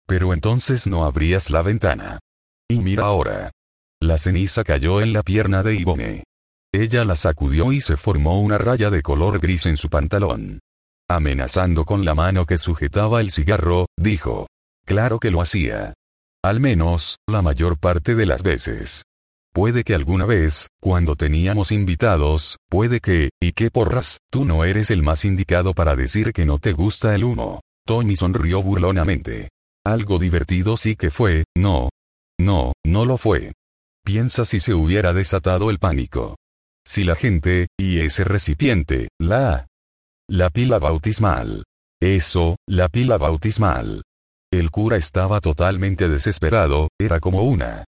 Pero 0.06 0.32
entonces 0.32 0.86
no 0.86 1.04
abrías 1.04 1.50
la 1.50 1.62
ventana. 1.62 2.20
Y 2.68 2.78
mira 2.80 3.04
ahora. 3.04 3.52
La 4.00 4.16
ceniza 4.16 4.64
cayó 4.64 5.00
en 5.00 5.12
la 5.12 5.22
pierna 5.22 5.62
de 5.62 5.74
Ivone. 5.74 6.24
Ella 6.72 7.04
la 7.04 7.16
sacudió 7.16 7.72
y 7.72 7.80
se 7.80 7.96
formó 7.96 8.40
una 8.40 8.58
raya 8.58 8.90
de 8.90 9.02
color 9.02 9.40
gris 9.40 9.66
en 9.66 9.76
su 9.76 9.88
pantalón. 9.88 10.60
Amenazando 11.08 11.84
con 11.84 12.04
la 12.04 12.14
mano 12.14 12.46
que 12.46 12.58
sujetaba 12.58 13.20
el 13.20 13.30
cigarro, 13.30 13.86
dijo. 13.96 14.46
Claro 14.84 15.18
que 15.18 15.30
lo 15.30 15.40
hacía. 15.40 15.94
Al 16.42 16.60
menos, 16.60 17.16
la 17.26 17.42
mayor 17.42 17.78
parte 17.78 18.14
de 18.14 18.26
las 18.26 18.42
veces. 18.42 19.04
Puede 19.52 19.82
que 19.82 19.94
alguna 19.94 20.24
vez, 20.24 20.68
cuando 20.80 21.16
teníamos 21.16 21.72
invitados, 21.72 22.58
puede 22.68 23.00
que, 23.00 23.30
y 23.40 23.52
qué 23.52 23.70
porras, 23.70 24.18
tú 24.30 24.44
no 24.44 24.64
eres 24.64 24.90
el 24.90 25.02
más 25.02 25.24
indicado 25.24 25.74
para 25.74 25.96
decir 25.96 26.32
que 26.32 26.46
no 26.46 26.58
te 26.58 26.72
gusta 26.72 27.14
el 27.14 27.24
humo. 27.24 27.60
Tony 27.86 28.16
sonrió 28.16 28.62
burlonamente. 28.62 29.48
Algo 29.84 30.18
divertido 30.18 30.76
sí 30.76 30.96
que 30.96 31.10
fue, 31.10 31.44
no. 31.56 31.88
No, 32.38 32.72
no 32.84 33.04
lo 33.04 33.16
fue. 33.16 33.52
Piensa 34.04 34.44
si 34.44 34.60
se 34.60 34.74
hubiera 34.74 35.12
desatado 35.12 35.70
el 35.70 35.78
pánico. 35.78 36.36
Si 36.86 37.04
la 37.04 37.14
gente, 37.14 37.68
y 37.78 38.00
ese 38.00 38.24
recipiente, 38.24 39.08
la... 39.18 39.66
La 40.28 40.50
pila 40.50 40.78
bautismal. 40.78 41.64
Eso, 42.00 42.56
la 42.66 42.88
pila 42.88 43.16
bautismal. 43.16 44.02
El 44.52 44.70
cura 44.70 44.96
estaba 44.96 45.40
totalmente 45.40 46.08
desesperado, 46.08 46.88
era 46.98 47.18
como 47.18 47.42
una 47.42 47.84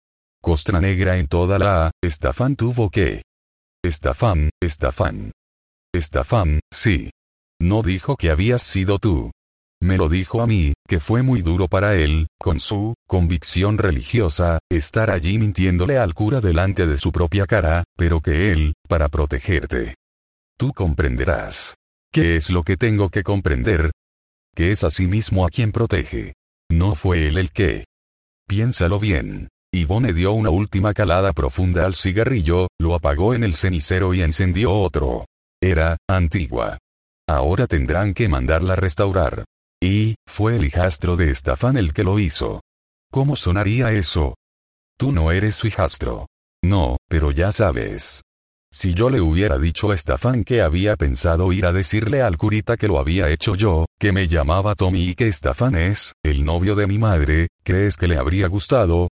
costra 0.46 0.80
negra 0.80 1.18
en 1.18 1.28
toda 1.28 1.58
la... 1.58 1.90
Estafán 2.04 2.56
tuvo 2.56 2.92
que... 2.92 3.24
Estafán, 3.84 4.52
Estafán. 4.62 5.32
Estafán, 5.92 6.60
sí. 6.72 7.10
No 7.60 7.82
dijo 7.82 8.16
que 8.16 8.30
habías 8.30 8.62
sido 8.62 9.00
tú. 9.00 9.32
Me 9.82 9.98
lo 9.98 10.08
dijo 10.08 10.44
a 10.44 10.48
mí, 10.48 10.74
que 10.88 11.00
fue 11.00 11.24
muy 11.24 11.42
duro 11.42 11.68
para 11.68 11.96
él, 11.96 12.28
con 12.40 12.60
su 12.60 12.94
convicción 13.08 13.80
religiosa, 13.80 14.60
estar 14.70 15.10
allí 15.10 15.40
mintiéndole 15.40 15.98
al 15.98 16.14
cura 16.14 16.42
delante 16.42 16.86
de 16.86 16.98
su 16.98 17.12
propia 17.12 17.48
cara, 17.48 17.84
pero 17.98 18.22
que 18.22 18.52
él, 18.52 18.74
para 18.88 19.10
protegerte. 19.10 19.96
Tú 20.60 20.74
comprenderás. 20.74 21.74
¿Qué 22.12 22.36
es 22.36 22.52
lo 22.52 22.62
que 22.62 22.78
tengo 22.78 23.10
que 23.10 23.24
comprender? 23.24 23.90
Que 24.54 24.70
es 24.70 24.84
a 24.84 24.92
sí 24.92 25.08
mismo 25.08 25.44
a 25.44 25.50
quien 25.50 25.72
protege. 25.72 26.36
No 26.70 26.94
fue 26.94 27.30
él 27.30 27.40
el 27.40 27.52
que. 27.52 27.86
Piénsalo 28.48 29.00
bien. 29.00 29.50
Yvonne 29.76 30.14
dio 30.14 30.32
una 30.32 30.52
última 30.52 30.94
calada 30.94 31.34
profunda 31.34 31.86
al 31.86 31.96
cigarrillo, 31.96 32.70
lo 32.80 32.96
apagó 32.96 33.34
en 33.34 33.44
el 33.44 33.54
cenicero 33.54 34.14
y 34.14 34.22
encendió 34.22 34.72
otro. 34.72 35.26
Era, 35.62 35.98
antigua. 36.08 36.78
Ahora 37.28 37.68
tendrán 37.68 38.14
que 38.14 38.30
mandarla 38.30 38.78
restaurar. 38.78 39.44
Y, 39.84 40.16
fue 40.26 40.56
el 40.56 40.64
hijastro 40.64 41.18
de 41.18 41.30
Estafán 41.30 41.76
el 41.76 41.94
que 41.94 42.06
lo 42.06 42.20
hizo. 42.20 42.62
¿Cómo 43.12 43.36
sonaría 43.36 43.92
eso? 43.92 44.36
Tú 44.98 45.12
no 45.12 45.34
eres 45.34 45.56
su 45.56 45.68
hijastro. 45.68 46.28
No, 46.64 46.96
pero 47.10 47.32
ya 47.32 47.52
sabes. 47.52 48.22
Si 48.72 48.94
yo 48.94 49.10
le 49.10 49.20
hubiera 49.20 49.58
dicho 49.58 49.92
a 49.92 49.96
Estafán 49.96 50.46
que 50.46 50.62
había 50.62 50.96
pensado 50.96 51.52
ir 51.52 51.66
a 51.66 51.74
decirle 51.74 52.22
al 52.22 52.38
curita 52.38 52.78
que 52.78 52.88
lo 52.88 52.98
había 52.98 53.30
hecho 53.30 53.56
yo, 53.56 53.88
que 54.00 54.14
me 54.14 54.28
llamaba 54.28 54.76
Tommy 54.76 55.10
y 55.10 55.16
que 55.16 55.28
Estafán 55.28 55.76
es, 55.76 56.14
el 56.24 56.46
novio 56.46 56.76
de 56.76 56.88
mi 56.88 56.98
madre, 56.98 57.50
¿crees 57.64 57.98
que 57.98 58.08
le 58.08 58.18
habría 58.18 58.48
gustado? 58.48 59.10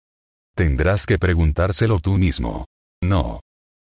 Tendrás 0.60 1.06
que 1.06 1.18
preguntárselo 1.18 2.02
tú 2.02 2.18
mismo. 2.18 2.66
No. 3.02 3.40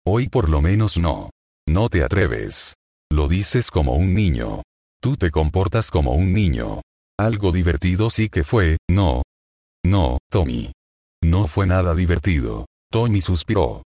Hoy 0.04 0.26
por 0.26 0.48
lo 0.48 0.60
menos 0.60 0.98
no. 0.98 1.30
No 1.68 1.88
te 1.88 2.02
atreves. 2.02 2.74
Lo 3.12 3.28
dices 3.28 3.70
como 3.70 3.94
un 3.94 4.12
niño. 4.12 4.62
Tú 5.00 5.16
te 5.16 5.30
comportas 5.30 5.92
como 5.92 6.14
un 6.14 6.32
niño. 6.32 6.80
Algo 7.16 7.52
divertido 7.52 8.10
sí 8.10 8.28
que 8.28 8.42
fue, 8.42 8.78
no. 8.90 9.22
No, 9.86 10.18
Tommy. 10.28 10.72
No 11.22 11.46
fue 11.46 11.68
nada 11.68 11.94
divertido. 11.94 12.66
Tommy 12.90 13.20
suspiró. 13.20 13.84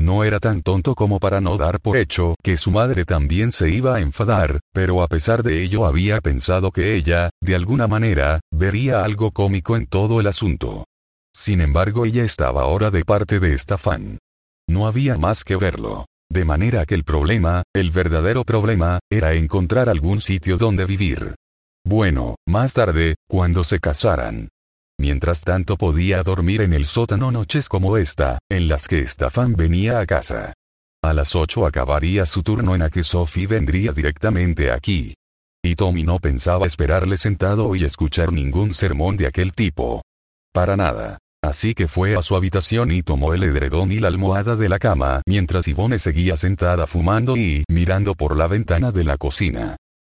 No 0.00 0.24
era 0.24 0.40
tan 0.40 0.62
tonto 0.62 0.94
como 0.94 1.20
para 1.20 1.42
no 1.42 1.58
dar 1.58 1.78
por 1.78 1.98
hecho 1.98 2.36
que 2.42 2.56
su 2.56 2.70
madre 2.70 3.04
también 3.04 3.52
se 3.52 3.68
iba 3.68 3.96
a 3.96 4.00
enfadar, 4.00 4.60
pero 4.72 5.02
a 5.02 5.08
pesar 5.08 5.42
de 5.42 5.62
ello 5.62 5.84
había 5.84 6.22
pensado 6.22 6.70
que 6.70 6.94
ella, 6.94 7.28
de 7.42 7.54
alguna 7.54 7.86
manera, 7.86 8.40
vería 8.50 9.02
algo 9.02 9.30
cómico 9.30 9.76
en 9.76 9.86
todo 9.86 10.20
el 10.20 10.26
asunto. 10.26 10.86
Sin 11.34 11.60
embargo, 11.60 12.04
ella 12.04 12.24
estaba 12.24 12.62
ahora 12.62 12.90
de 12.90 13.04
parte 13.04 13.38
de 13.38 13.54
esta 13.54 13.78
fan. 13.78 14.18
No 14.68 14.86
había 14.86 15.16
más 15.18 15.44
que 15.44 15.56
verlo. 15.56 16.06
De 16.30 16.44
manera 16.44 16.86
que 16.86 16.94
el 16.94 17.02
problema, 17.02 17.64
el 17.74 17.90
verdadero 17.90 18.44
problema, 18.44 19.00
era 19.10 19.34
encontrar 19.34 19.88
algún 19.88 20.20
sitio 20.20 20.56
donde 20.56 20.86
vivir. 20.86 21.34
Bueno, 21.84 22.36
más 22.46 22.74
tarde, 22.74 23.16
cuando 23.28 23.64
se 23.64 23.80
casaran. 23.80 24.48
Mientras 25.00 25.40
tanto 25.40 25.76
podía 25.76 26.22
dormir 26.22 26.60
en 26.60 26.72
el 26.72 26.84
sótano 26.84 27.32
noches 27.32 27.68
como 27.68 27.96
esta, 27.96 28.38
en 28.50 28.68
las 28.68 28.86
que 28.86 29.06
Stefan 29.06 29.54
venía 29.54 29.98
a 29.98 30.06
casa. 30.06 30.52
A 31.02 31.14
las 31.14 31.34
8 31.34 31.66
acabaría 31.66 32.26
su 32.26 32.42
turno 32.42 32.74
en 32.74 32.82
a 32.82 32.90
que 32.90 33.02
Sophie 33.02 33.46
vendría 33.46 33.92
directamente 33.92 34.70
aquí. 34.70 35.14
Y 35.64 35.74
Tommy 35.74 36.04
no 36.04 36.18
pensaba 36.18 36.66
esperarle 36.66 37.16
sentado 37.16 37.74
y 37.74 37.84
escuchar 37.84 38.32
ningún 38.32 38.74
sermón 38.74 39.16
de 39.16 39.26
aquel 39.26 39.52
tipo. 39.52 40.02
Para 40.52 40.76
nada. 40.76 41.18
Así 41.42 41.74
que 41.74 41.88
fue 41.88 42.16
a 42.16 42.22
su 42.22 42.36
habitación 42.36 42.92
y 42.92 43.02
tomó 43.02 43.32
el 43.32 43.42
edredón 43.44 43.92
y 43.92 43.98
la 43.98 44.08
almohada 44.08 44.56
de 44.56 44.68
la 44.68 44.78
cama, 44.78 45.22
mientras 45.26 45.66
Yvonne 45.66 45.98
seguía 45.98 46.36
sentada 46.36 46.86
fumando 46.86 47.36
y 47.36 47.64
mirando 47.68 48.14
por 48.14 48.36
la 48.36 48.46
ventana 48.46 48.90
de 48.90 49.04
la 49.04 49.16
cocina. 49.16 49.76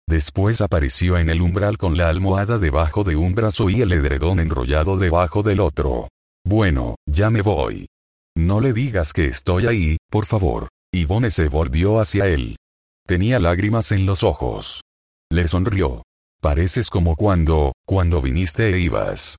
Después 0.09 0.61
apareció 0.61 1.17
en 1.17 1.29
el 1.29 1.41
umbral 1.41 1.77
con 1.77 1.95
la 1.95 2.09
almohada 2.09 2.57
debajo 2.57 3.03
de 3.03 3.15
un 3.15 3.35
brazo 3.35 3.69
y 3.69 3.81
el 3.81 3.91
edredón 3.91 4.39
enrollado 4.39 4.97
debajo 4.97 5.43
del 5.43 5.59
otro. 5.59 6.09
Bueno, 6.43 6.95
ya 7.07 7.29
me 7.29 7.41
voy. 7.41 7.87
No 8.35 8.59
le 8.59 8.73
digas 8.73 9.13
que 9.13 9.25
estoy 9.25 9.67
ahí, 9.67 9.97
por 10.09 10.25
favor. 10.25 10.69
Yvonne 10.91 11.29
se 11.29 11.49
volvió 11.49 11.99
hacia 11.99 12.25
él. 12.25 12.57
Tenía 13.05 13.39
lágrimas 13.39 13.91
en 13.91 14.05
los 14.05 14.23
ojos. 14.23 14.81
Le 15.29 15.47
sonrió. 15.47 16.03
Pareces 16.41 16.89
como 16.89 17.15
cuando, 17.15 17.73
cuando 17.85 18.21
viniste 18.21 18.73
e 18.73 18.79
ibas. 18.79 19.37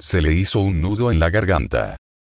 Se 0.00 0.20
le 0.20 0.32
hizo 0.32 0.60
un 0.60 0.80
nudo 0.80 1.10
en 1.10 1.18
la 1.18 1.30
garganta. 1.30 1.96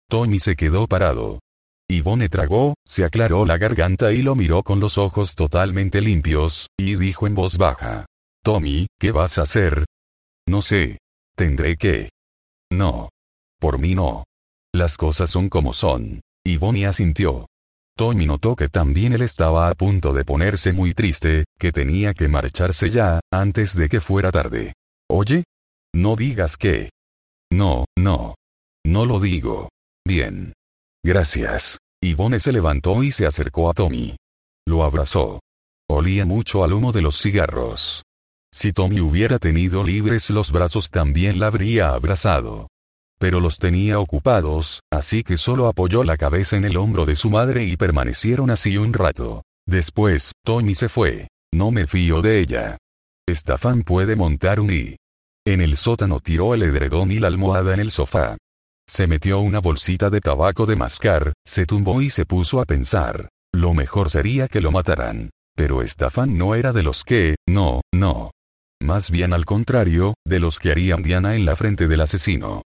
Tommy 0.09 0.39
se 0.39 0.57
quedó 0.57 0.87
parado. 0.87 1.41
Yvonne 1.89 2.29
tragó, 2.29 2.75
se 2.85 3.05
aclaró 3.05 3.45
la 3.45 3.59
garganta 3.59 4.13
y 4.13 4.23
lo 4.23 4.35
miró 4.35 4.63
con 4.63 4.81
los 4.81 4.99
ojos 4.99 5.35
totalmente 5.35 6.01
limpios, 6.01 6.69
y 6.77 6.97
dijo 6.97 7.27
en 7.27 7.35
voz 7.35 7.59
baja. 7.59 8.07
Tommy, 8.43 8.89
¿qué 8.99 9.13
vas 9.13 9.39
a 9.39 9.43
hacer? 9.43 9.85
No 10.49 10.63
sé. 10.63 10.99
Tendré 11.37 11.77
que. 11.77 12.11
No. 12.73 13.11
Por 13.61 13.79
mí 13.79 13.95
no. 13.95 14.25
Las 14.75 14.97
cosas 14.97 15.31
son 15.31 15.49
como 15.49 15.73
son. 15.73 16.21
Yvonne 16.45 16.87
asintió. 16.87 17.47
Tommy 17.97 18.27
notó 18.27 18.57
que 18.57 18.69
también 18.69 19.13
él 19.13 19.23
estaba 19.23 19.69
a 19.69 19.75
punto 19.75 20.13
de 20.13 20.25
ponerse 20.25 20.73
muy 20.73 20.93
triste, 20.93 21.45
que 21.59 21.73
tenía 21.73 22.15
que 22.15 22.29
marcharse 22.29 22.91
ya, 22.91 23.21
antes 23.33 23.77
de 23.77 23.89
que 23.89 24.01
fuera 24.01 24.31
tarde. 24.31 24.75
Oye? 25.09 25.45
No 25.95 26.15
digas 26.15 26.57
que. 26.57 26.91
No, 27.53 27.85
no. 27.97 28.35
No 28.85 29.05
lo 29.05 29.21
digo. 29.21 29.69
Bien. 30.05 30.53
Gracias. 31.05 31.79
Yvonne 32.03 32.39
se 32.39 32.53
levantó 32.53 33.03
y 33.03 33.13
se 33.13 33.27
acercó 33.27 33.71
a 33.71 33.75
Tommy. 33.75 34.17
Lo 34.67 34.85
abrazó. 34.85 35.41
Olía 35.89 36.27
mucho 36.27 36.65
al 36.65 36.73
humo 36.73 36.93
de 36.93 37.03
los 37.03 37.21
cigarros. 37.21 38.03
Si 38.53 38.73
Tommy 38.73 39.01
hubiera 39.01 39.39
tenido 39.39 39.85
libres 39.85 40.31
los 40.31 40.51
brazos 40.51 40.91
también 40.91 41.39
la 41.39 41.49
habría 41.49 41.91
abrazado. 41.91 42.69
Pero 43.19 43.41
los 43.41 43.59
tenía 43.59 43.99
ocupados, 43.99 44.81
así 44.91 45.23
que 45.23 45.37
solo 45.37 45.69
apoyó 45.69 46.05
la 46.05 46.17
cabeza 46.17 46.57
en 46.57 46.65
el 46.65 46.77
hombro 46.77 47.05
de 47.07 47.17
su 47.17 47.31
madre 47.31 47.65
y 47.65 47.77
permanecieron 47.77 48.51
así 48.51 48.77
un 48.77 48.93
rato. 48.93 49.43
Después, 49.67 50.33
Tommy 50.45 50.75
se 50.75 50.89
fue. 50.89 51.29
No 51.53 51.71
me 51.71 51.87
fío 51.87 52.21
de 52.21 52.41
ella. 52.41 52.79
Estafán 53.27 53.83
puede 53.83 54.17
montar 54.17 54.61
un 54.61 54.73
i. 54.73 54.97
En 55.47 55.61
el 55.61 55.77
sótano 55.77 56.19
tiró 56.19 56.55
el 56.55 56.65
edredón 56.65 57.13
y 57.13 57.21
la 57.21 57.29
almohada 57.29 57.73
en 57.73 57.79
el 57.79 57.93
sofá. 57.93 58.37
Se 58.89 59.07
metió 59.07 59.39
una 59.39 59.61
bolsita 59.61 60.11
de 60.11 60.21
tabaco 60.21 60.67
de 60.67 60.75
mascar, 60.75 61.35
se 61.47 61.67
tumbó 61.67 62.03
y 62.03 62.11
se 62.11 62.27
puso 62.27 62.61
a 62.61 62.65
pensar. 62.65 63.29
Lo 63.53 63.73
mejor 63.73 64.11
sería 64.11 64.49
que 64.49 64.61
lo 64.61 64.73
mataran. 64.73 65.31
Pero 65.55 65.83
Estafán 65.83 66.37
no 66.37 66.57
era 66.57 66.73
de 66.73 66.83
los 66.83 67.05
que, 67.05 67.37
no, 67.49 67.81
no. 67.95 68.33
Más 68.83 69.11
bien 69.13 69.33
al 69.33 69.45
contrario, 69.45 70.15
de 70.27 70.41
los 70.41 70.59
que 70.59 70.73
harían 70.73 71.05
Diana 71.05 71.37
en 71.37 71.45
la 71.45 71.55
frente 71.55 71.87
del 71.87 72.01
asesino. 72.01 72.63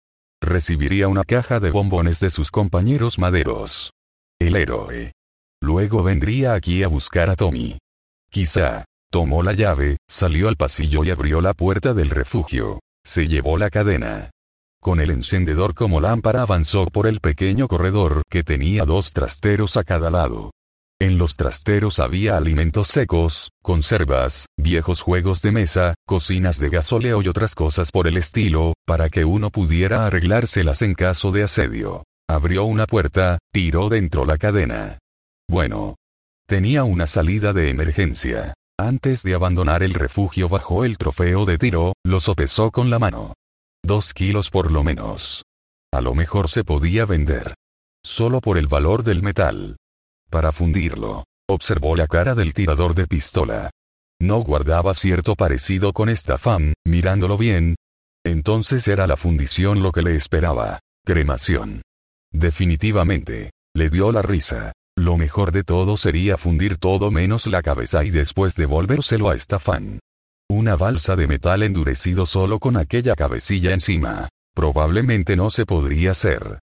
Recibiría 0.42 1.08
una 1.08 1.24
caja 1.24 1.60
de 1.60 1.70
bombones 1.70 2.20
de 2.20 2.28
sus 2.28 2.50
compañeros 2.50 3.18
maderos. 3.18 3.90
El 4.38 4.54
héroe. 4.54 5.12
Luego 5.62 6.02
vendría 6.02 6.52
aquí 6.52 6.82
a 6.82 6.88
buscar 6.88 7.30
a 7.30 7.36
Tommy. 7.36 7.78
Quizá. 8.30 8.84
Tomó 9.10 9.42
la 9.42 9.52
llave, 9.52 9.98
salió 10.08 10.48
al 10.48 10.56
pasillo 10.56 11.04
y 11.04 11.10
abrió 11.10 11.40
la 11.40 11.54
puerta 11.54 11.94
del 11.94 12.10
refugio. 12.10 12.80
Se 13.04 13.28
llevó 13.28 13.56
la 13.56 13.70
cadena. 13.70 14.30
Con 14.80 15.00
el 15.00 15.10
encendedor 15.10 15.74
como 15.74 16.00
lámpara 16.00 16.42
avanzó 16.42 16.86
por 16.86 17.06
el 17.06 17.20
pequeño 17.20 17.68
corredor 17.68 18.22
que 18.30 18.42
tenía 18.42 18.84
dos 18.84 19.12
trasteros 19.12 19.76
a 19.76 19.84
cada 19.84 20.10
lado. 20.10 20.52
En 20.98 21.18
los 21.18 21.36
trasteros 21.36 21.98
había 21.98 22.36
alimentos 22.38 22.88
secos, 22.88 23.50
conservas, 23.62 24.46
viejos 24.56 25.02
juegos 25.02 25.42
de 25.42 25.52
mesa, 25.52 25.94
cocinas 26.06 26.58
de 26.58 26.70
gasóleo 26.70 27.20
y 27.20 27.28
otras 27.28 27.54
cosas 27.54 27.92
por 27.92 28.06
el 28.06 28.16
estilo, 28.16 28.72
para 28.86 29.10
que 29.10 29.24
uno 29.24 29.50
pudiera 29.50 30.06
arreglárselas 30.06 30.80
en 30.82 30.94
caso 30.94 31.30
de 31.32 31.42
asedio. 31.42 32.04
Abrió 32.28 32.64
una 32.64 32.86
puerta, 32.86 33.38
tiró 33.52 33.88
dentro 33.88 34.24
la 34.24 34.38
cadena. 34.38 34.98
Bueno. 35.48 35.96
Tenía 36.48 36.84
una 36.84 37.06
salida 37.06 37.52
de 37.52 37.70
emergencia. 37.70 38.54
Antes 38.78 39.22
de 39.22 39.34
abandonar 39.34 39.82
el 39.82 39.94
refugio 39.94 40.48
bajó 40.48 40.84
el 40.84 40.98
trofeo 40.98 41.44
de 41.44 41.58
tiro, 41.58 41.94
lo 42.04 42.20
sopesó 42.20 42.70
con 42.70 42.90
la 42.90 42.98
mano. 42.98 43.34
Dos 43.82 44.12
kilos 44.12 44.50
por 44.50 44.70
lo 44.70 44.84
menos. 44.84 45.44
A 45.92 46.00
lo 46.00 46.14
mejor 46.14 46.48
se 46.48 46.64
podía 46.64 47.06
vender. 47.06 47.54
Solo 48.04 48.40
por 48.40 48.58
el 48.58 48.66
valor 48.66 49.02
del 49.02 49.22
metal 49.22 49.76
para 50.30 50.52
fundirlo. 50.52 51.24
Observó 51.48 51.96
la 51.96 52.06
cara 52.06 52.34
del 52.34 52.52
tirador 52.52 52.94
de 52.94 53.06
pistola. 53.06 53.70
No 54.20 54.40
guardaba 54.40 54.92
cierto 54.94 55.34
parecido 55.34 55.92
con 55.92 56.08
Estafán, 56.08 56.74
mirándolo 56.84 57.38
bien. 57.38 57.76
Entonces 58.24 58.88
era 58.88 59.06
la 59.06 59.16
fundición 59.16 59.82
lo 59.82 59.92
que 59.92 60.02
le 60.02 60.16
esperaba. 60.16 60.80
Cremación. 61.04 61.82
Definitivamente. 62.32 63.52
Le 63.74 63.88
dio 63.88 64.10
la 64.10 64.22
risa. 64.22 64.72
Lo 64.96 65.18
mejor 65.18 65.52
de 65.52 65.62
todo 65.62 65.98
sería 65.98 66.38
fundir 66.38 66.78
todo 66.78 67.10
menos 67.10 67.46
la 67.46 67.62
cabeza 67.62 68.02
y 68.02 68.10
después 68.10 68.54
devolvérselo 68.56 69.28
a 69.28 69.34
Estafán. 69.34 70.00
Una 70.48 70.74
balsa 70.76 71.16
de 71.16 71.26
metal 71.26 71.62
endurecido 71.62 72.24
solo 72.24 72.58
con 72.58 72.76
aquella 72.76 73.14
cabecilla 73.14 73.72
encima. 73.72 74.30
Probablemente 74.54 75.36
no 75.36 75.50
se 75.50 75.66
podría 75.66 76.12
hacer. 76.12 76.60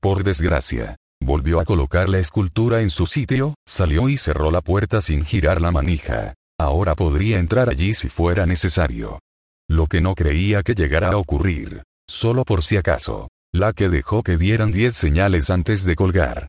Por 0.00 0.24
desgracia. 0.24 0.96
Volvió 1.22 1.60
a 1.60 1.64
colocar 1.64 2.08
la 2.08 2.18
escultura 2.18 2.82
en 2.82 2.90
su 2.90 3.06
sitio, 3.06 3.54
salió 3.66 4.08
y 4.08 4.18
cerró 4.18 4.50
la 4.50 4.60
puerta 4.60 5.00
sin 5.00 5.24
girar 5.24 5.60
la 5.62 5.70
manija. 5.70 6.34
Ahora 6.58 6.94
podría 6.94 7.38
entrar 7.38 7.70
allí 7.70 7.94
si 7.94 8.08
fuera 8.08 8.46
necesario. 8.46 9.20
Lo 9.68 9.86
que 9.86 10.00
no 10.00 10.14
creía 10.14 10.62
que 10.62 10.74
llegara 10.74 11.10
a 11.10 11.16
ocurrir. 11.16 11.82
Solo 12.08 12.44
por 12.44 12.62
si 12.62 12.76
acaso. 12.76 13.28
La 13.54 13.72
que 13.72 13.88
dejó 13.88 14.22
que 14.22 14.36
dieran 14.36 14.72
diez 14.72 14.94
señales 14.94 15.50
antes 15.50 15.84
de 15.84 15.94
colgar. 15.94 16.48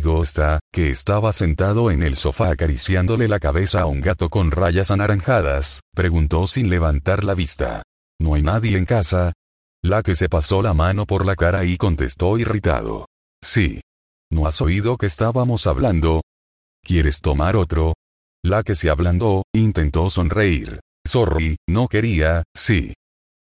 Gosta, 0.00 0.60
que 0.72 0.90
estaba 0.90 1.32
sentado 1.32 1.90
en 1.90 2.02
el 2.02 2.16
sofá 2.16 2.50
acariciándole 2.50 3.28
la 3.28 3.38
cabeza 3.38 3.80
a 3.80 3.86
un 3.86 4.00
gato 4.00 4.28
con 4.28 4.50
rayas 4.50 4.90
anaranjadas, 4.90 5.80
preguntó 5.94 6.46
sin 6.46 6.68
levantar 6.70 7.24
la 7.24 7.34
vista. 7.34 7.82
¿No 8.20 8.34
hay 8.34 8.42
nadie 8.42 8.76
en 8.78 8.84
casa? 8.84 9.32
La 9.82 10.02
que 10.02 10.14
se 10.14 10.28
pasó 10.28 10.62
la 10.62 10.74
mano 10.74 11.06
por 11.06 11.24
la 11.24 11.36
cara 11.36 11.64
y 11.64 11.76
contestó 11.76 12.38
irritado. 12.38 13.06
Sí. 13.42 13.80
¿No 14.30 14.46
has 14.46 14.60
oído 14.60 14.96
que 14.96 15.06
estábamos 15.06 15.66
hablando? 15.66 16.22
¿Quieres 16.82 17.20
tomar 17.20 17.56
otro? 17.56 17.94
La 18.44 18.62
que 18.62 18.74
se 18.74 18.90
ablandó, 18.90 19.44
intentó 19.54 20.10
sonreír. 20.10 20.80
Sorry, 21.06 21.56
no 21.68 21.88
quería, 21.88 22.42
sí. 22.54 22.94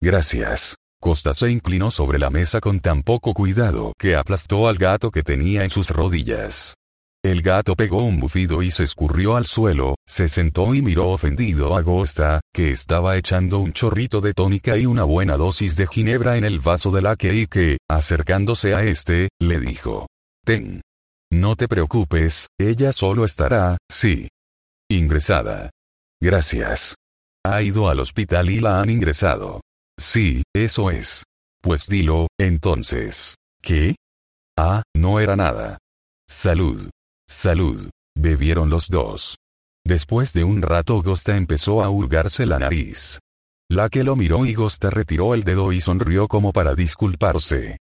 Gracias. 0.02 0.76
Costa 1.04 1.34
se 1.34 1.52
inclinó 1.52 1.92
sobre 1.92 2.18
la 2.18 2.30
mesa 2.30 2.62
con 2.62 2.80
tan 2.80 3.04
poco 3.04 3.34
cuidado 3.34 3.92
que 4.00 4.16
aplastó 4.16 4.70
al 4.70 4.78
gato 4.78 5.12
que 5.12 5.22
tenía 5.22 5.66
en 5.66 5.70
sus 5.70 5.90
rodillas. 5.90 6.76
El 7.22 7.42
gato 7.42 7.76
pegó 7.76 8.06
un 8.06 8.22
bufido 8.22 8.64
y 8.64 8.72
se 8.72 8.86
escurrió 8.86 9.36
al 9.36 9.46
suelo, 9.46 9.96
se 10.08 10.30
sentó 10.30 10.74
y 10.74 10.82
miró 10.82 11.10
ofendido 11.10 11.76
a 11.76 11.82
Gosta, 11.82 12.40
que 12.54 12.70
estaba 12.70 13.18
echando 13.18 13.60
un 13.60 13.74
chorrito 13.74 14.22
de 14.22 14.32
tónica 14.32 14.78
y 14.78 14.86
una 14.86 15.04
buena 15.04 15.36
dosis 15.36 15.76
de 15.76 15.88
ginebra 15.88 16.38
en 16.38 16.46
el 16.46 16.60
vaso 16.60 16.90
de 16.90 17.02
la 17.02 17.18
que 17.18 17.36
y 17.36 17.48
que, 17.48 17.80
acercándose 17.90 18.74
a 18.74 18.84
este, 18.84 19.28
le 19.42 19.60
dijo. 19.60 20.08
Ten. 20.46 20.80
No 21.30 21.58
te 21.58 21.68
preocupes, 21.68 22.48
ella 22.58 22.94
solo 22.94 23.26
estará, 23.26 23.76
sí. 23.92 24.30
Ingresada. 24.90 25.70
Gracias. 26.22 26.96
Ha 27.44 27.62
ido 27.62 27.90
al 27.90 28.00
hospital 28.00 28.50
y 28.50 28.62
la 28.62 28.80
han 28.80 28.90
ingresado. 28.90 29.63
Sí, 29.98 30.44
eso 30.54 30.90
es. 30.90 31.24
Pues 31.62 31.88
dilo, 31.88 32.28
entonces. 32.40 33.36
¿Qué? 33.62 33.96
Ah, 34.58 34.84
no 34.96 35.20
era 35.20 35.36
nada. 35.36 35.78
Salud. 36.28 36.90
Salud. 37.28 37.90
Bebieron 38.16 38.70
los 38.70 38.90
dos. 38.90 39.38
Después 39.86 40.34
de 40.34 40.44
un 40.44 40.62
rato 40.62 41.02
Gosta 41.02 41.36
empezó 41.36 41.84
a 41.84 41.90
hurgarse 41.90 42.46
la 42.46 42.60
nariz. 42.60 43.20
La 43.70 43.90
que 43.90 44.04
lo 44.04 44.16
miró 44.16 44.46
y 44.46 44.54
Gosta 44.54 44.90
retiró 44.90 45.34
el 45.34 45.44
dedo 45.44 45.72
y 45.72 45.82
sonrió 45.82 46.28
como 46.28 46.54
para 46.54 46.76
disculparse. 46.76 47.78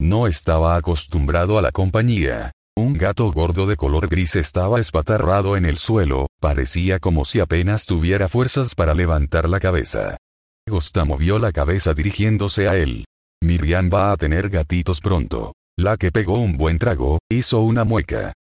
No 0.00 0.26
estaba 0.26 0.76
acostumbrado 0.76 1.58
a 1.58 1.62
la 1.62 1.72
compañía. 1.72 2.52
Un 2.76 2.94
gato 2.94 3.30
gordo 3.32 3.66
de 3.66 3.76
color 3.76 4.08
gris 4.08 4.36
estaba 4.36 4.80
espatarrado 4.80 5.56
en 5.56 5.64
el 5.64 5.78
suelo, 5.78 6.26
parecía 6.40 6.98
como 6.98 7.24
si 7.24 7.40
apenas 7.40 7.86
tuviera 7.86 8.28
fuerzas 8.28 8.74
para 8.74 8.92
levantar 8.92 9.48
la 9.48 9.60
cabeza. 9.60 10.18
Gosta 10.68 11.04
movió 11.04 11.38
la 11.38 11.52
cabeza 11.52 11.94
dirigiéndose 11.94 12.68
a 12.68 12.74
él. 12.74 13.04
Miriam 13.40 13.88
va 13.92 14.10
a 14.10 14.16
tener 14.16 14.50
gatitos 14.50 15.00
pronto. 15.00 15.54
La 15.78 15.96
que 15.96 16.10
pegó 16.10 16.40
un 16.40 16.56
buen 16.56 16.78
trago, 16.78 17.18
hizo 17.30 17.60
una 17.60 17.84
mueca. 17.84 18.32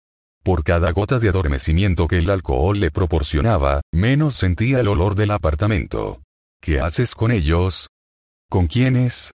Por 0.43 0.65
cada 0.65 0.93
gota 0.93 1.19
de 1.19 1.29
adormecimiento 1.29 2.07
que 2.07 2.19
el 2.19 2.31
alcohol 2.31 2.81
le 2.81 2.91
proporcionaba, 2.91 3.83
menos 3.93 4.37
sentía 4.37 4.81
el 4.81 4.89
olor 4.89 5.17
del 5.17 5.33
apartamento. 5.33 6.23
¿Qué 6.63 6.81
haces 6.81 7.15
con 7.15 7.31
ellos? 7.31 7.89
¿Con 8.49 8.69
quiénes? 8.69 9.33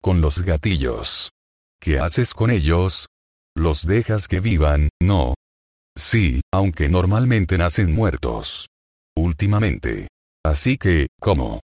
Con 0.00 0.20
los 0.22 0.42
gatillos. 0.42 1.32
¿Qué 1.80 1.98
haces 1.98 2.32
con 2.32 2.50
ellos? 2.50 3.08
¿Los 3.54 3.84
dejas 3.86 4.28
que 4.28 4.40
vivan? 4.40 4.88
No. 5.02 5.34
Sí, 5.98 6.40
aunque 6.50 6.88
normalmente 6.88 7.58
nacen 7.58 7.92
muertos. 7.92 8.68
Últimamente. 9.16 10.08
Así 10.44 10.78
que, 10.78 11.08
¿cómo? 11.20 11.60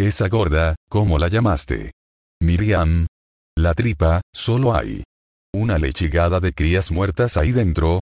Esa 0.00 0.28
gorda, 0.28 0.76
¿cómo 0.88 1.18
la 1.18 1.28
llamaste? 1.28 1.92
Miriam. 2.40 3.06
La 3.54 3.74
tripa, 3.74 4.22
solo 4.32 4.74
hay. 4.74 5.04
¿Una 5.52 5.76
lechigada 5.76 6.40
de 6.40 6.54
crías 6.54 6.90
muertas 6.90 7.36
ahí 7.36 7.52
dentro? 7.52 8.00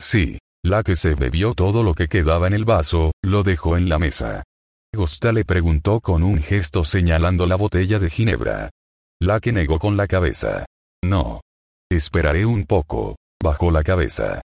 Sí. 0.00 0.40
La 0.64 0.82
que 0.82 0.96
se 0.96 1.14
bebió 1.14 1.54
todo 1.54 1.84
lo 1.84 1.94
que 1.94 2.08
quedaba 2.08 2.48
en 2.48 2.54
el 2.54 2.64
vaso, 2.64 3.12
lo 3.22 3.44
dejó 3.44 3.76
en 3.76 3.88
la 3.88 4.00
mesa. 4.00 4.42
Gosta 4.92 5.30
le 5.30 5.44
preguntó 5.44 6.00
con 6.00 6.24
un 6.24 6.42
gesto 6.42 6.82
señalando 6.82 7.46
la 7.46 7.54
botella 7.54 8.00
de 8.00 8.10
ginebra. 8.10 8.70
La 9.20 9.38
que 9.38 9.52
negó 9.52 9.78
con 9.78 9.96
la 9.96 10.08
cabeza. 10.08 10.66
No. 11.04 11.42
Esperaré 11.88 12.46
un 12.46 12.64
poco. 12.64 13.14
Bajó 13.40 13.70
la 13.70 13.84
cabeza. 13.84 14.40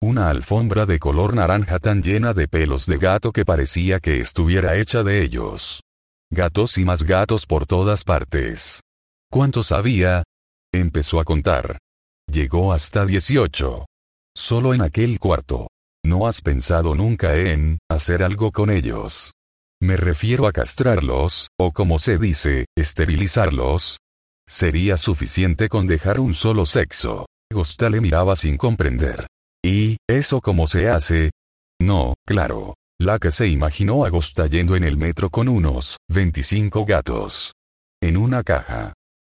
Una 0.00 0.30
alfombra 0.30 0.86
de 0.86 0.98
color 0.98 1.34
naranja 1.34 1.78
tan 1.78 2.02
llena 2.02 2.32
de 2.32 2.48
pelos 2.48 2.86
de 2.86 2.96
gato 2.96 3.32
que 3.32 3.44
parecía 3.44 4.00
que 4.00 4.18
estuviera 4.18 4.76
hecha 4.78 5.02
de 5.02 5.22
ellos. 5.22 5.82
Gatos 6.30 6.78
y 6.78 6.84
más 6.84 7.02
gatos 7.02 7.46
por 7.46 7.66
todas 7.66 8.04
partes. 8.04 8.80
¿Cuántos 9.30 9.72
había? 9.72 10.22
Empezó 10.72 11.20
a 11.20 11.24
contar. 11.24 11.78
Llegó 12.30 12.72
hasta 12.72 13.06
18. 13.06 13.86
Solo 14.36 14.74
en 14.74 14.82
aquel 14.82 15.18
cuarto. 15.18 15.68
¿No 16.04 16.26
has 16.26 16.40
pensado 16.42 16.94
nunca 16.94 17.36
en 17.36 17.78
hacer 17.90 18.22
algo 18.22 18.52
con 18.52 18.70
ellos? 18.70 19.32
Me 19.80 19.96
refiero 19.96 20.46
a 20.46 20.52
castrarlos, 20.52 21.48
o 21.58 21.72
como 21.72 21.98
se 21.98 22.18
dice, 22.18 22.66
esterilizarlos, 22.76 23.98
Sería 24.48 24.96
suficiente 24.96 25.68
con 25.68 25.86
dejar 25.86 26.18
un 26.18 26.32
solo 26.32 26.64
sexo. 26.64 27.26
Gosta 27.52 27.90
le 27.90 28.00
miraba 28.00 28.34
sin 28.34 28.56
comprender. 28.56 29.26
¿Y, 29.62 29.98
eso 30.08 30.40
cómo 30.40 30.66
se 30.66 30.88
hace? 30.88 31.32
No, 31.78 32.14
claro. 32.26 32.74
La 33.00 33.20
que 33.20 33.30
se 33.30 33.46
imaginó 33.46 34.04
a 34.04 34.10
Gosta 34.10 34.48
yendo 34.48 34.74
en 34.74 34.82
el 34.82 34.96
metro 34.96 35.30
con 35.30 35.48
unos 35.48 35.98
25 36.08 36.84
gatos. 36.84 37.54
En 38.02 38.16
una 38.16 38.42
caja. 38.42 38.92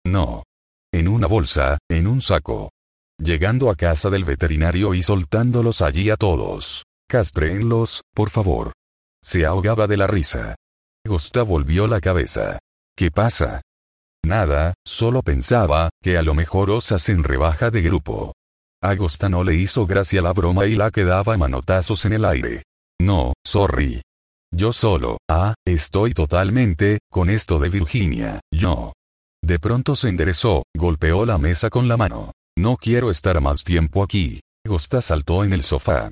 No. 0.06 0.44
En 0.90 1.08
una 1.08 1.26
bolsa, 1.26 1.76
en 1.90 2.06
un 2.06 2.22
saco. 2.22 2.70
Llegando 3.18 3.68
a 3.68 3.74
casa 3.74 4.08
del 4.08 4.24
veterinario 4.24 4.94
y 4.94 5.02
soltándolos 5.02 5.82
allí 5.82 6.08
a 6.08 6.16
todos. 6.16 6.84
Castreenlos, 7.06 8.00
por 8.14 8.30
favor. 8.30 8.72
Se 9.22 9.44
ahogaba 9.44 9.86
de 9.86 9.98
la 9.98 10.06
risa. 10.06 10.54
Gosta 11.06 11.42
volvió 11.42 11.86
la 11.86 12.00
cabeza. 12.00 12.60
¿Qué 12.96 13.10
pasa? 13.10 13.60
Nada, 14.24 14.72
solo 14.86 15.20
pensaba, 15.22 15.90
que 16.02 16.16
a 16.16 16.22
lo 16.22 16.34
mejor 16.34 16.70
osas 16.70 17.10
en 17.10 17.24
rebaja 17.24 17.70
de 17.70 17.82
grupo. 17.82 18.32
Agosta 18.82 19.28
no 19.28 19.44
le 19.44 19.56
hizo 19.56 19.86
gracia 19.86 20.22
la 20.22 20.32
broma 20.32 20.64
y 20.64 20.76
la 20.76 20.90
quedaba 20.90 21.36
manotazos 21.36 22.06
en 22.06 22.14
el 22.14 22.24
aire. 22.24 22.62
No, 23.00 23.32
sorry. 23.46 24.02
Yo 24.52 24.74
solo, 24.74 25.16
ah, 25.26 25.54
estoy 25.66 26.12
totalmente, 26.12 26.98
con 27.10 27.30
esto 27.30 27.58
de 27.58 27.70
Virginia, 27.70 28.40
yo. 28.52 28.92
De 29.42 29.58
pronto 29.58 29.96
se 29.96 30.10
enderezó, 30.10 30.64
golpeó 30.76 31.24
la 31.24 31.38
mesa 31.38 31.70
con 31.70 31.88
la 31.88 31.96
mano. 31.96 32.32
No 32.58 32.76
quiero 32.76 33.10
estar 33.10 33.40
más 33.40 33.64
tiempo 33.64 34.02
aquí. 34.02 34.40
Agosta 34.66 35.00
saltó 35.00 35.44
en 35.44 35.54
el 35.54 35.62
sofá. 35.62 36.10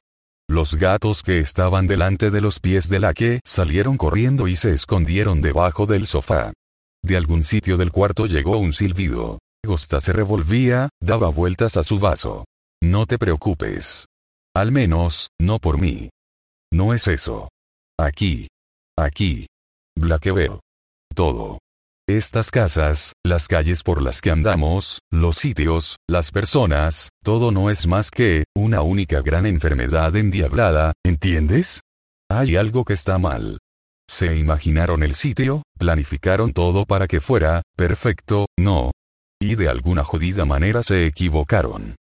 Los 0.48 0.76
gatos 0.76 1.22
que 1.22 1.40
estaban 1.40 1.86
delante 1.86 2.30
de 2.30 2.40
los 2.40 2.58
pies 2.58 2.88
de 2.88 3.00
la 3.00 3.12
que 3.12 3.40
salieron 3.44 3.98
corriendo 3.98 4.48
y 4.48 4.56
se 4.56 4.72
escondieron 4.72 5.42
debajo 5.42 5.84
del 5.84 6.06
sofá. 6.06 6.54
De 7.02 7.18
algún 7.18 7.44
sitio 7.44 7.76
del 7.76 7.92
cuarto 7.92 8.24
llegó 8.24 8.56
un 8.56 8.72
silbido. 8.72 9.40
Agosta 9.62 10.00
se 10.00 10.14
revolvía, 10.14 10.88
daba 11.02 11.28
vueltas 11.28 11.76
a 11.76 11.82
su 11.82 11.98
vaso. 11.98 12.46
No 12.82 13.04
te 13.04 13.18
preocupes. 13.18 14.06
Al 14.54 14.72
menos, 14.72 15.28
no 15.38 15.58
por 15.58 15.78
mí. 15.78 16.08
No 16.72 16.94
es 16.94 17.08
eso. 17.08 17.48
Aquí. 17.98 18.48
Aquí. 18.96 19.46
Blackbeard. 19.96 20.60
Todo. 21.14 21.58
Estas 22.08 22.50
casas, 22.50 23.12
las 23.22 23.48
calles 23.48 23.82
por 23.82 24.00
las 24.00 24.22
que 24.22 24.30
andamos, 24.30 25.00
los 25.10 25.36
sitios, 25.36 25.96
las 26.08 26.30
personas, 26.30 27.10
todo 27.22 27.50
no 27.50 27.68
es 27.68 27.86
más 27.86 28.10
que, 28.10 28.44
una 28.56 28.80
única 28.80 29.20
gran 29.20 29.44
enfermedad 29.44 30.16
endiablada, 30.16 30.94
¿entiendes? 31.04 31.82
Hay 32.30 32.56
algo 32.56 32.84
que 32.84 32.94
está 32.94 33.18
mal. 33.18 33.58
Se 34.08 34.36
imaginaron 34.36 35.02
el 35.02 35.14
sitio, 35.14 35.64
planificaron 35.78 36.54
todo 36.54 36.86
para 36.86 37.06
que 37.06 37.20
fuera, 37.20 37.60
perfecto, 37.76 38.46
no. 38.58 38.90
Y 39.38 39.54
de 39.56 39.68
alguna 39.68 40.02
jodida 40.02 40.46
manera 40.46 40.82
se 40.82 41.06
equivocaron. 41.06 41.96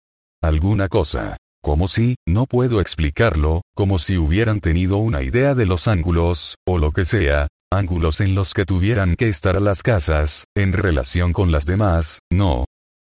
Alguna 0.42 0.88
cosa. 0.88 1.38
Como 1.64 1.88
si, 1.88 2.16
no 2.26 2.44
puedo 2.44 2.78
explicarlo, 2.78 3.62
como 3.74 3.98
si 3.98 4.18
hubieran 4.18 4.60
tenido 4.60 4.98
una 4.98 5.22
idea 5.22 5.54
de 5.54 5.64
los 5.64 5.88
ángulos, 5.88 6.56
o 6.66 6.76
lo 6.76 6.92
que 6.92 7.06
sea, 7.06 7.48
ángulos 7.72 8.20
en 8.20 8.34
los 8.34 8.52
que 8.52 8.66
tuvieran 8.66 9.16
que 9.16 9.28
estar 9.28 9.58
las 9.62 9.82
casas, 9.82 10.44
en 10.54 10.74
relación 10.74 11.32
con 11.32 11.50
las 11.50 11.64
demás, 11.64 12.18
no. 12.30 12.66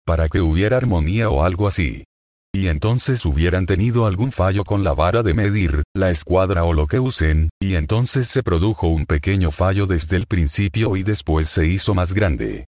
Para 0.07 0.29
que 0.29 0.41
hubiera 0.41 0.77
armonía 0.77 1.31
o 1.31 1.43
algo 1.43 1.67
así. 1.67 2.05
Y 2.55 2.69
entonces 2.69 3.27
hubieran 3.27 3.67
tenido 3.67 4.07
algún 4.07 4.31
fallo 4.31 4.63
con 4.63 4.85
la 4.85 4.95
vara 4.95 5.25
de 5.25 5.35
medir, 5.35 5.83
la 5.93 6.11
escuadra 6.11 6.63
o 6.63 6.75
lo 6.75 6.87
que 6.87 7.01
usen, 7.01 7.49
y 7.61 7.75
entonces 7.75 8.29
se 8.29 8.45
produjo 8.45 8.87
un 8.87 9.05
pequeño 9.05 9.51
fallo 9.51 9.89
desde 9.89 10.17
el 10.17 10.27
principio 10.27 10.95
y 10.95 11.03
después 11.03 11.49
se 11.49 11.67
hizo 11.67 11.93
más 11.93 12.15
grande. 12.15 12.67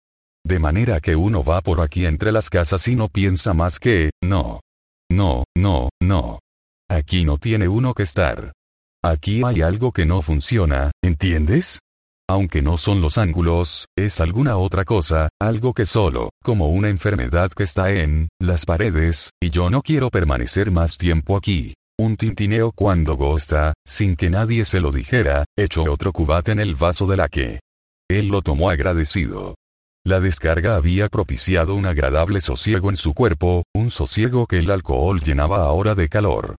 De 0.47 0.59
manera 0.59 1.01
que 1.01 1.14
uno 1.14 1.44
va 1.44 1.61
por 1.61 1.83
aquí 1.83 2.07
entre 2.07 2.33
las 2.33 2.49
casas 2.49 2.88
y 2.88 2.97
no 2.97 3.09
piensa 3.09 3.53
más 3.53 3.79
que, 3.79 4.12
no. 4.23 4.61
No, 5.14 5.44
no, 5.57 5.90
no. 6.03 6.40
Aquí 6.90 7.24
no 7.24 7.38
tiene 7.38 7.68
uno 7.68 7.94
que 7.94 8.03
estar. 8.03 8.53
Aquí 9.00 9.42
hay 9.44 9.62
algo 9.62 9.92
que 9.92 10.07
no 10.07 10.22
funciona, 10.22 10.90
¿entiendes? 11.05 11.79
Aunque 12.29 12.62
no 12.62 12.77
son 12.77 13.00
los 13.00 13.16
ángulos, 13.16 13.87
es 13.96 14.20
alguna 14.20 14.57
otra 14.57 14.85
cosa, 14.85 15.29
algo 15.40 15.72
que 15.72 15.85
solo, 15.85 16.31
como 16.42 16.70
una 16.70 16.88
enfermedad 16.88 17.53
que 17.53 17.62
está 17.62 17.92
en, 17.92 18.29
las 18.40 18.66
paredes, 18.66 19.31
y 19.40 19.50
yo 19.50 19.70
no 19.70 19.83
quiero 19.83 20.11
permanecer 20.11 20.72
más 20.72 20.98
tiempo 20.98 21.37
aquí. 21.37 21.74
Un 21.96 22.16
tintineo 22.16 22.72
cuando 22.72 23.14
gosta, 23.14 23.72
sin 23.87 24.16
que 24.16 24.31
nadie 24.31 24.64
se 24.64 24.81
lo 24.81 24.90
dijera, 24.90 25.44
echó 25.57 25.85
otro 25.85 26.12
cubate 26.12 26.50
en 26.50 26.59
el 26.59 26.74
vaso 26.74 27.07
de 27.07 27.16
la 27.16 27.29
que. 27.29 27.61
Él 28.11 28.29
lo 28.29 28.42
tomó 28.42 28.68
agradecido. 28.68 29.55
La 30.07 30.21
descarga 30.21 30.77
había 30.77 31.09
propiciado 31.09 31.75
un 31.75 31.87
agradable 31.87 32.43
sosiego 32.43 32.90
en 32.90 32.97
su 32.99 33.14
cuerpo, 33.14 33.64
un 33.75 33.90
sosiego 33.90 34.47
que 34.47 34.59
el 34.59 34.71
alcohol 34.71 35.21
llenaba 35.21 35.64
ahora 35.64 35.95
de 35.95 36.11
calor. 36.11 36.57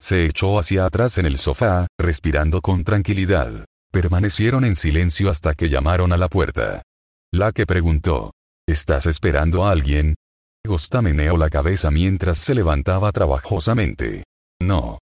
Se 0.00 0.26
echó 0.26 0.58
hacia 0.58 0.84
atrás 0.84 1.16
en 1.18 1.26
el 1.26 1.38
sofá, 1.38 1.86
respirando 1.96 2.60
con 2.60 2.82
tranquilidad. 2.82 3.64
Permanecieron 3.92 4.64
en 4.64 4.74
silencio 4.74 5.30
hasta 5.30 5.54
que 5.54 5.68
llamaron 5.68 6.12
a 6.12 6.16
la 6.16 6.28
puerta. 6.28 6.82
La 7.32 7.52
que 7.52 7.66
preguntó. 7.66 8.32
¿Estás 8.66 9.06
esperando 9.06 9.64
a 9.64 9.70
alguien? 9.70 10.16
Gosta 10.66 11.00
meneó 11.00 11.36
la 11.36 11.50
cabeza 11.50 11.92
mientras 11.92 12.38
se 12.38 12.54
levantaba 12.54 13.12
trabajosamente. 13.12 14.24
No. 14.60 14.98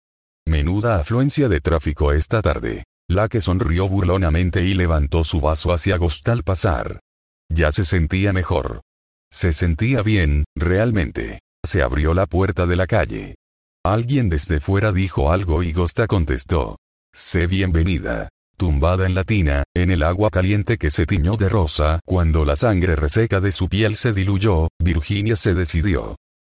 Menuda 0.46 1.00
afluencia 1.00 1.48
de 1.48 1.60
tráfico 1.60 2.12
esta 2.12 2.42
tarde. 2.42 2.84
La 3.08 3.28
que 3.28 3.40
sonrió 3.40 3.88
burlonamente 3.88 4.64
y 4.64 4.74
levantó 4.74 5.24
su 5.24 5.40
vaso 5.40 5.72
hacia 5.72 5.96
Gosta 5.96 6.32
al 6.32 6.42
pasar. 6.42 7.00
Ya 7.48 7.72
se 7.72 7.84
sentía 7.84 8.32
mejor. 8.32 8.82
Se 9.30 9.52
sentía 9.52 10.02
bien, 10.02 10.44
realmente. 10.56 11.40
Se 11.64 11.82
abrió 11.82 12.14
la 12.14 12.26
puerta 12.26 12.66
de 12.66 12.76
la 12.76 12.86
calle. 12.86 13.36
Alguien 13.84 14.28
desde 14.28 14.60
fuera 14.60 14.92
dijo 14.92 15.30
algo 15.30 15.62
y 15.62 15.72
Gosta 15.72 16.06
contestó. 16.06 16.78
Sé 17.12 17.46
bienvenida. 17.46 18.28
Tumbada 18.56 19.06
en 19.06 19.14
la 19.14 19.24
tina, 19.24 19.64
en 19.74 19.90
el 19.90 20.02
agua 20.02 20.30
caliente 20.30 20.78
que 20.78 20.90
se 20.90 21.04
tiñó 21.04 21.36
de 21.36 21.48
rosa, 21.48 22.00
cuando 22.06 22.44
la 22.44 22.56
sangre 22.56 22.96
reseca 22.96 23.40
de 23.40 23.52
su 23.52 23.68
piel 23.68 23.96
se 23.96 24.12
diluyó, 24.12 24.68
Virginia 24.78 25.36
se 25.36 25.54
decidió. 25.54 26.16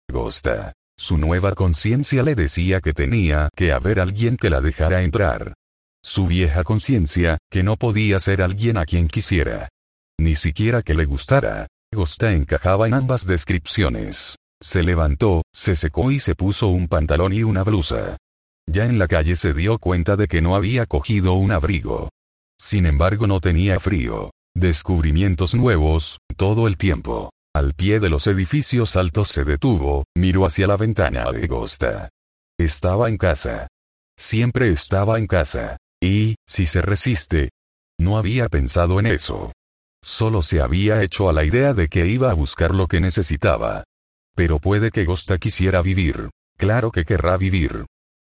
Gosta. 0.09 0.73
Su 0.97 1.17
nueva 1.17 1.53
conciencia 1.55 2.23
le 2.23 2.35
decía 2.35 2.81
que 2.81 2.93
tenía 2.93 3.49
que 3.55 3.71
haber 3.71 3.99
alguien 3.99 4.37
que 4.37 4.49
la 4.49 4.59
dejara 4.59 5.01
entrar. 5.01 5.53
Su 6.03 6.25
vieja 6.25 6.63
conciencia, 6.63 7.37
que 7.49 7.63
no 7.63 7.77
podía 7.77 8.19
ser 8.19 8.41
alguien 8.41 8.77
a 8.77 8.85
quien 8.85 9.07
quisiera. 9.07 9.69
Ni 10.19 10.35
siquiera 10.35 10.81
que 10.81 10.95
le 10.95 11.05
gustara. 11.05 11.67
Gosta 11.93 12.33
encajaba 12.33 12.89
en 12.89 12.93
ambas 12.93 13.25
descripciones. 13.25 14.35
Se 14.61 14.83
levantó, 14.83 15.43
se 15.53 15.75
secó 15.75 16.11
y 16.11 16.19
se 16.19 16.35
puso 16.35 16.67
un 16.67 16.89
pantalón 16.89 17.31
y 17.31 17.43
una 17.43 17.63
blusa. 17.63 18.17
Ya 18.67 18.85
en 18.85 18.99
la 18.99 19.07
calle 19.07 19.37
se 19.37 19.53
dio 19.53 19.79
cuenta 19.79 20.17
de 20.17 20.27
que 20.27 20.41
no 20.41 20.57
había 20.57 20.85
cogido 20.87 21.35
un 21.35 21.53
abrigo. 21.53 22.09
Sin 22.59 22.85
embargo 22.85 23.27
no 23.27 23.39
tenía 23.39 23.79
frío. 23.79 24.31
Descubrimientos 24.53 25.55
nuevos, 25.55 26.19
todo 26.35 26.67
el 26.67 26.75
tiempo. 26.75 27.31
Al 27.55 27.73
pie 27.73 28.01
de 28.01 28.09
los 28.09 28.27
edificios 28.27 28.97
altos 28.97 29.29
se 29.29 29.45
detuvo, 29.45 30.03
miró 30.17 30.45
hacia 30.45 30.67
la 30.67 30.75
ventana 30.75 31.31
de 31.31 31.47
Gosta. 31.47 32.09
Estaba 32.59 33.07
en 33.07 33.17
casa. 33.17 33.69
Siempre 34.17 34.69
estaba 34.69 35.17
en 35.17 35.27
casa. 35.27 35.77
Y, 36.03 36.35
si 36.45 36.65
se 36.65 36.81
resiste, 36.81 37.51
no 37.97 38.17
había 38.17 38.49
pensado 38.49 38.99
en 38.99 39.05
eso. 39.05 39.53
Solo 40.01 40.41
se 40.41 40.61
había 40.61 41.03
hecho 41.03 41.29
a 41.29 41.33
la 41.33 41.43
idea 41.43 41.73
de 41.73 41.87
que 41.87 42.07
iba 42.07 42.31
a 42.31 42.33
buscar 42.33 42.73
lo 42.73 42.87
que 42.87 43.01
necesitaba. 43.01 43.83
Pero 44.35 44.59
puede 44.59 44.91
que 44.91 45.05
Gosta 45.05 45.37
quisiera 45.37 45.81
vivir. 45.81 46.29
Claro 46.57 46.91
que 46.91 47.05
querrá 47.05 47.37
vivir. 47.37 47.85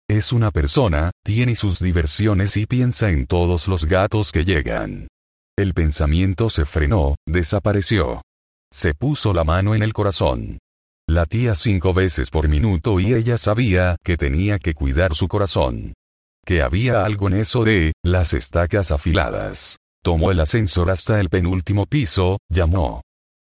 Es 0.08 0.32
una 0.32 0.50
persona, 0.50 1.10
tiene 1.24 1.56
sus 1.56 1.78
diversiones 1.78 2.56
y 2.56 2.66
piensa 2.66 3.10
en 3.10 3.26
todos 3.26 3.68
los 3.68 3.86
gatos 3.86 4.32
que 4.32 4.44
llegan. 4.44 5.08
El 5.56 5.74
pensamiento 5.74 6.50
se 6.50 6.64
frenó, 6.64 7.16
desapareció. 7.26 8.22
Se 8.70 8.94
puso 8.94 9.32
la 9.32 9.44
mano 9.44 9.74
en 9.74 9.82
el 9.82 9.92
corazón. 9.92 10.58
Latía 11.08 11.54
cinco 11.54 11.92
veces 11.92 12.30
por 12.30 12.48
minuto 12.48 13.00
y 13.00 13.12
ella 13.12 13.36
sabía 13.36 13.96
que 14.02 14.16
tenía 14.16 14.58
que 14.58 14.74
cuidar 14.74 15.14
su 15.14 15.28
corazón. 15.28 15.94
Que 16.44 16.62
había 16.62 17.04
algo 17.04 17.28
en 17.28 17.34
eso 17.34 17.64
de, 17.64 17.92
las 18.02 18.34
estacas 18.34 18.90
afiladas. 18.90 19.78
Tomó 20.02 20.32
el 20.32 20.40
ascensor 20.40 20.90
hasta 20.90 21.20
el 21.20 21.28
penúltimo 21.28 21.86
piso, 21.86 22.38
llamó. 22.48 23.02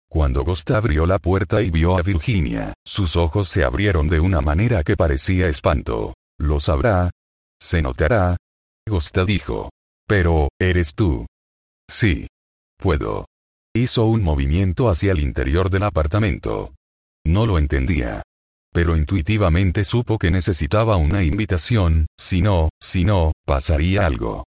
Cuando 0.09 0.43
Gosta 0.43 0.77
abrió 0.77 1.05
la 1.05 1.17
puerta 1.19 1.61
y 1.61 1.69
vio 1.69 1.97
a 1.97 2.01
Virginia, 2.01 2.73
sus 2.85 3.15
ojos 3.15 3.47
se 3.47 3.63
abrieron 3.63 4.09
de 4.09 4.19
una 4.19 4.41
manera 4.41 4.83
que 4.83 4.97
parecía 4.97 5.47
espanto. 5.47 6.15
¿Lo 6.37 6.59
sabrá? 6.59 7.11
¿Se 7.61 7.81
notará? 7.81 8.35
Gosta 8.87 9.23
dijo. 9.23 9.69
Pero, 10.07 10.49
¿eres 10.59 10.95
tú? 10.95 11.27
Sí. 11.89 12.27
Puedo. 12.77 13.25
Hizo 13.73 14.05
un 14.05 14.23
movimiento 14.23 14.89
hacia 14.89 15.11
el 15.11 15.19
interior 15.19 15.69
del 15.69 15.83
apartamento. 15.83 16.73
No 17.25 17.45
lo 17.45 17.57
entendía. 17.57 18.23
Pero 18.73 18.97
intuitivamente 18.97 19.83
supo 19.83 20.17
que 20.17 20.31
necesitaba 20.31 20.97
una 20.97 21.23
invitación, 21.23 22.07
si 22.17 22.41
no, 22.41 22.69
si 22.81 23.05
no, 23.05 23.31
pasaría 23.45 24.05
algo. 24.05 24.45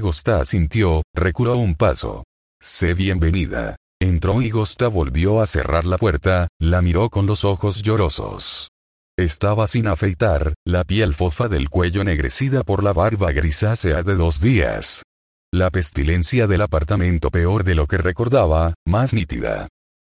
Gosta 0.00 0.40
asintió, 0.40 1.02
reculó 1.14 1.56
un 1.56 1.76
paso. 1.76 2.24
Sé 2.60 2.94
bienvenida. 2.94 3.76
Entró 4.00 4.42
y 4.42 4.50
Gosta 4.50 4.88
volvió 4.88 5.40
a 5.40 5.46
cerrar 5.46 5.84
la 5.84 5.98
puerta, 5.98 6.48
la 6.60 6.82
miró 6.82 7.10
con 7.10 7.26
los 7.26 7.44
ojos 7.44 7.82
llorosos. 7.82 8.70
Estaba 9.16 9.68
sin 9.68 9.86
afeitar, 9.86 10.54
la 10.66 10.82
piel 10.82 11.14
fofa 11.14 11.48
del 11.48 11.70
cuello 11.70 12.00
ennegrecida 12.00 12.64
por 12.64 12.82
la 12.82 12.92
barba 12.92 13.30
grisácea 13.30 14.02
de 14.02 14.16
dos 14.16 14.40
días. 14.40 15.04
La 15.52 15.70
pestilencia 15.70 16.48
del 16.48 16.62
apartamento 16.62 17.30
peor 17.30 17.62
de 17.62 17.76
lo 17.76 17.86
que 17.86 17.96
recordaba, 17.96 18.74
más 18.84 19.14
nítida. 19.14 19.68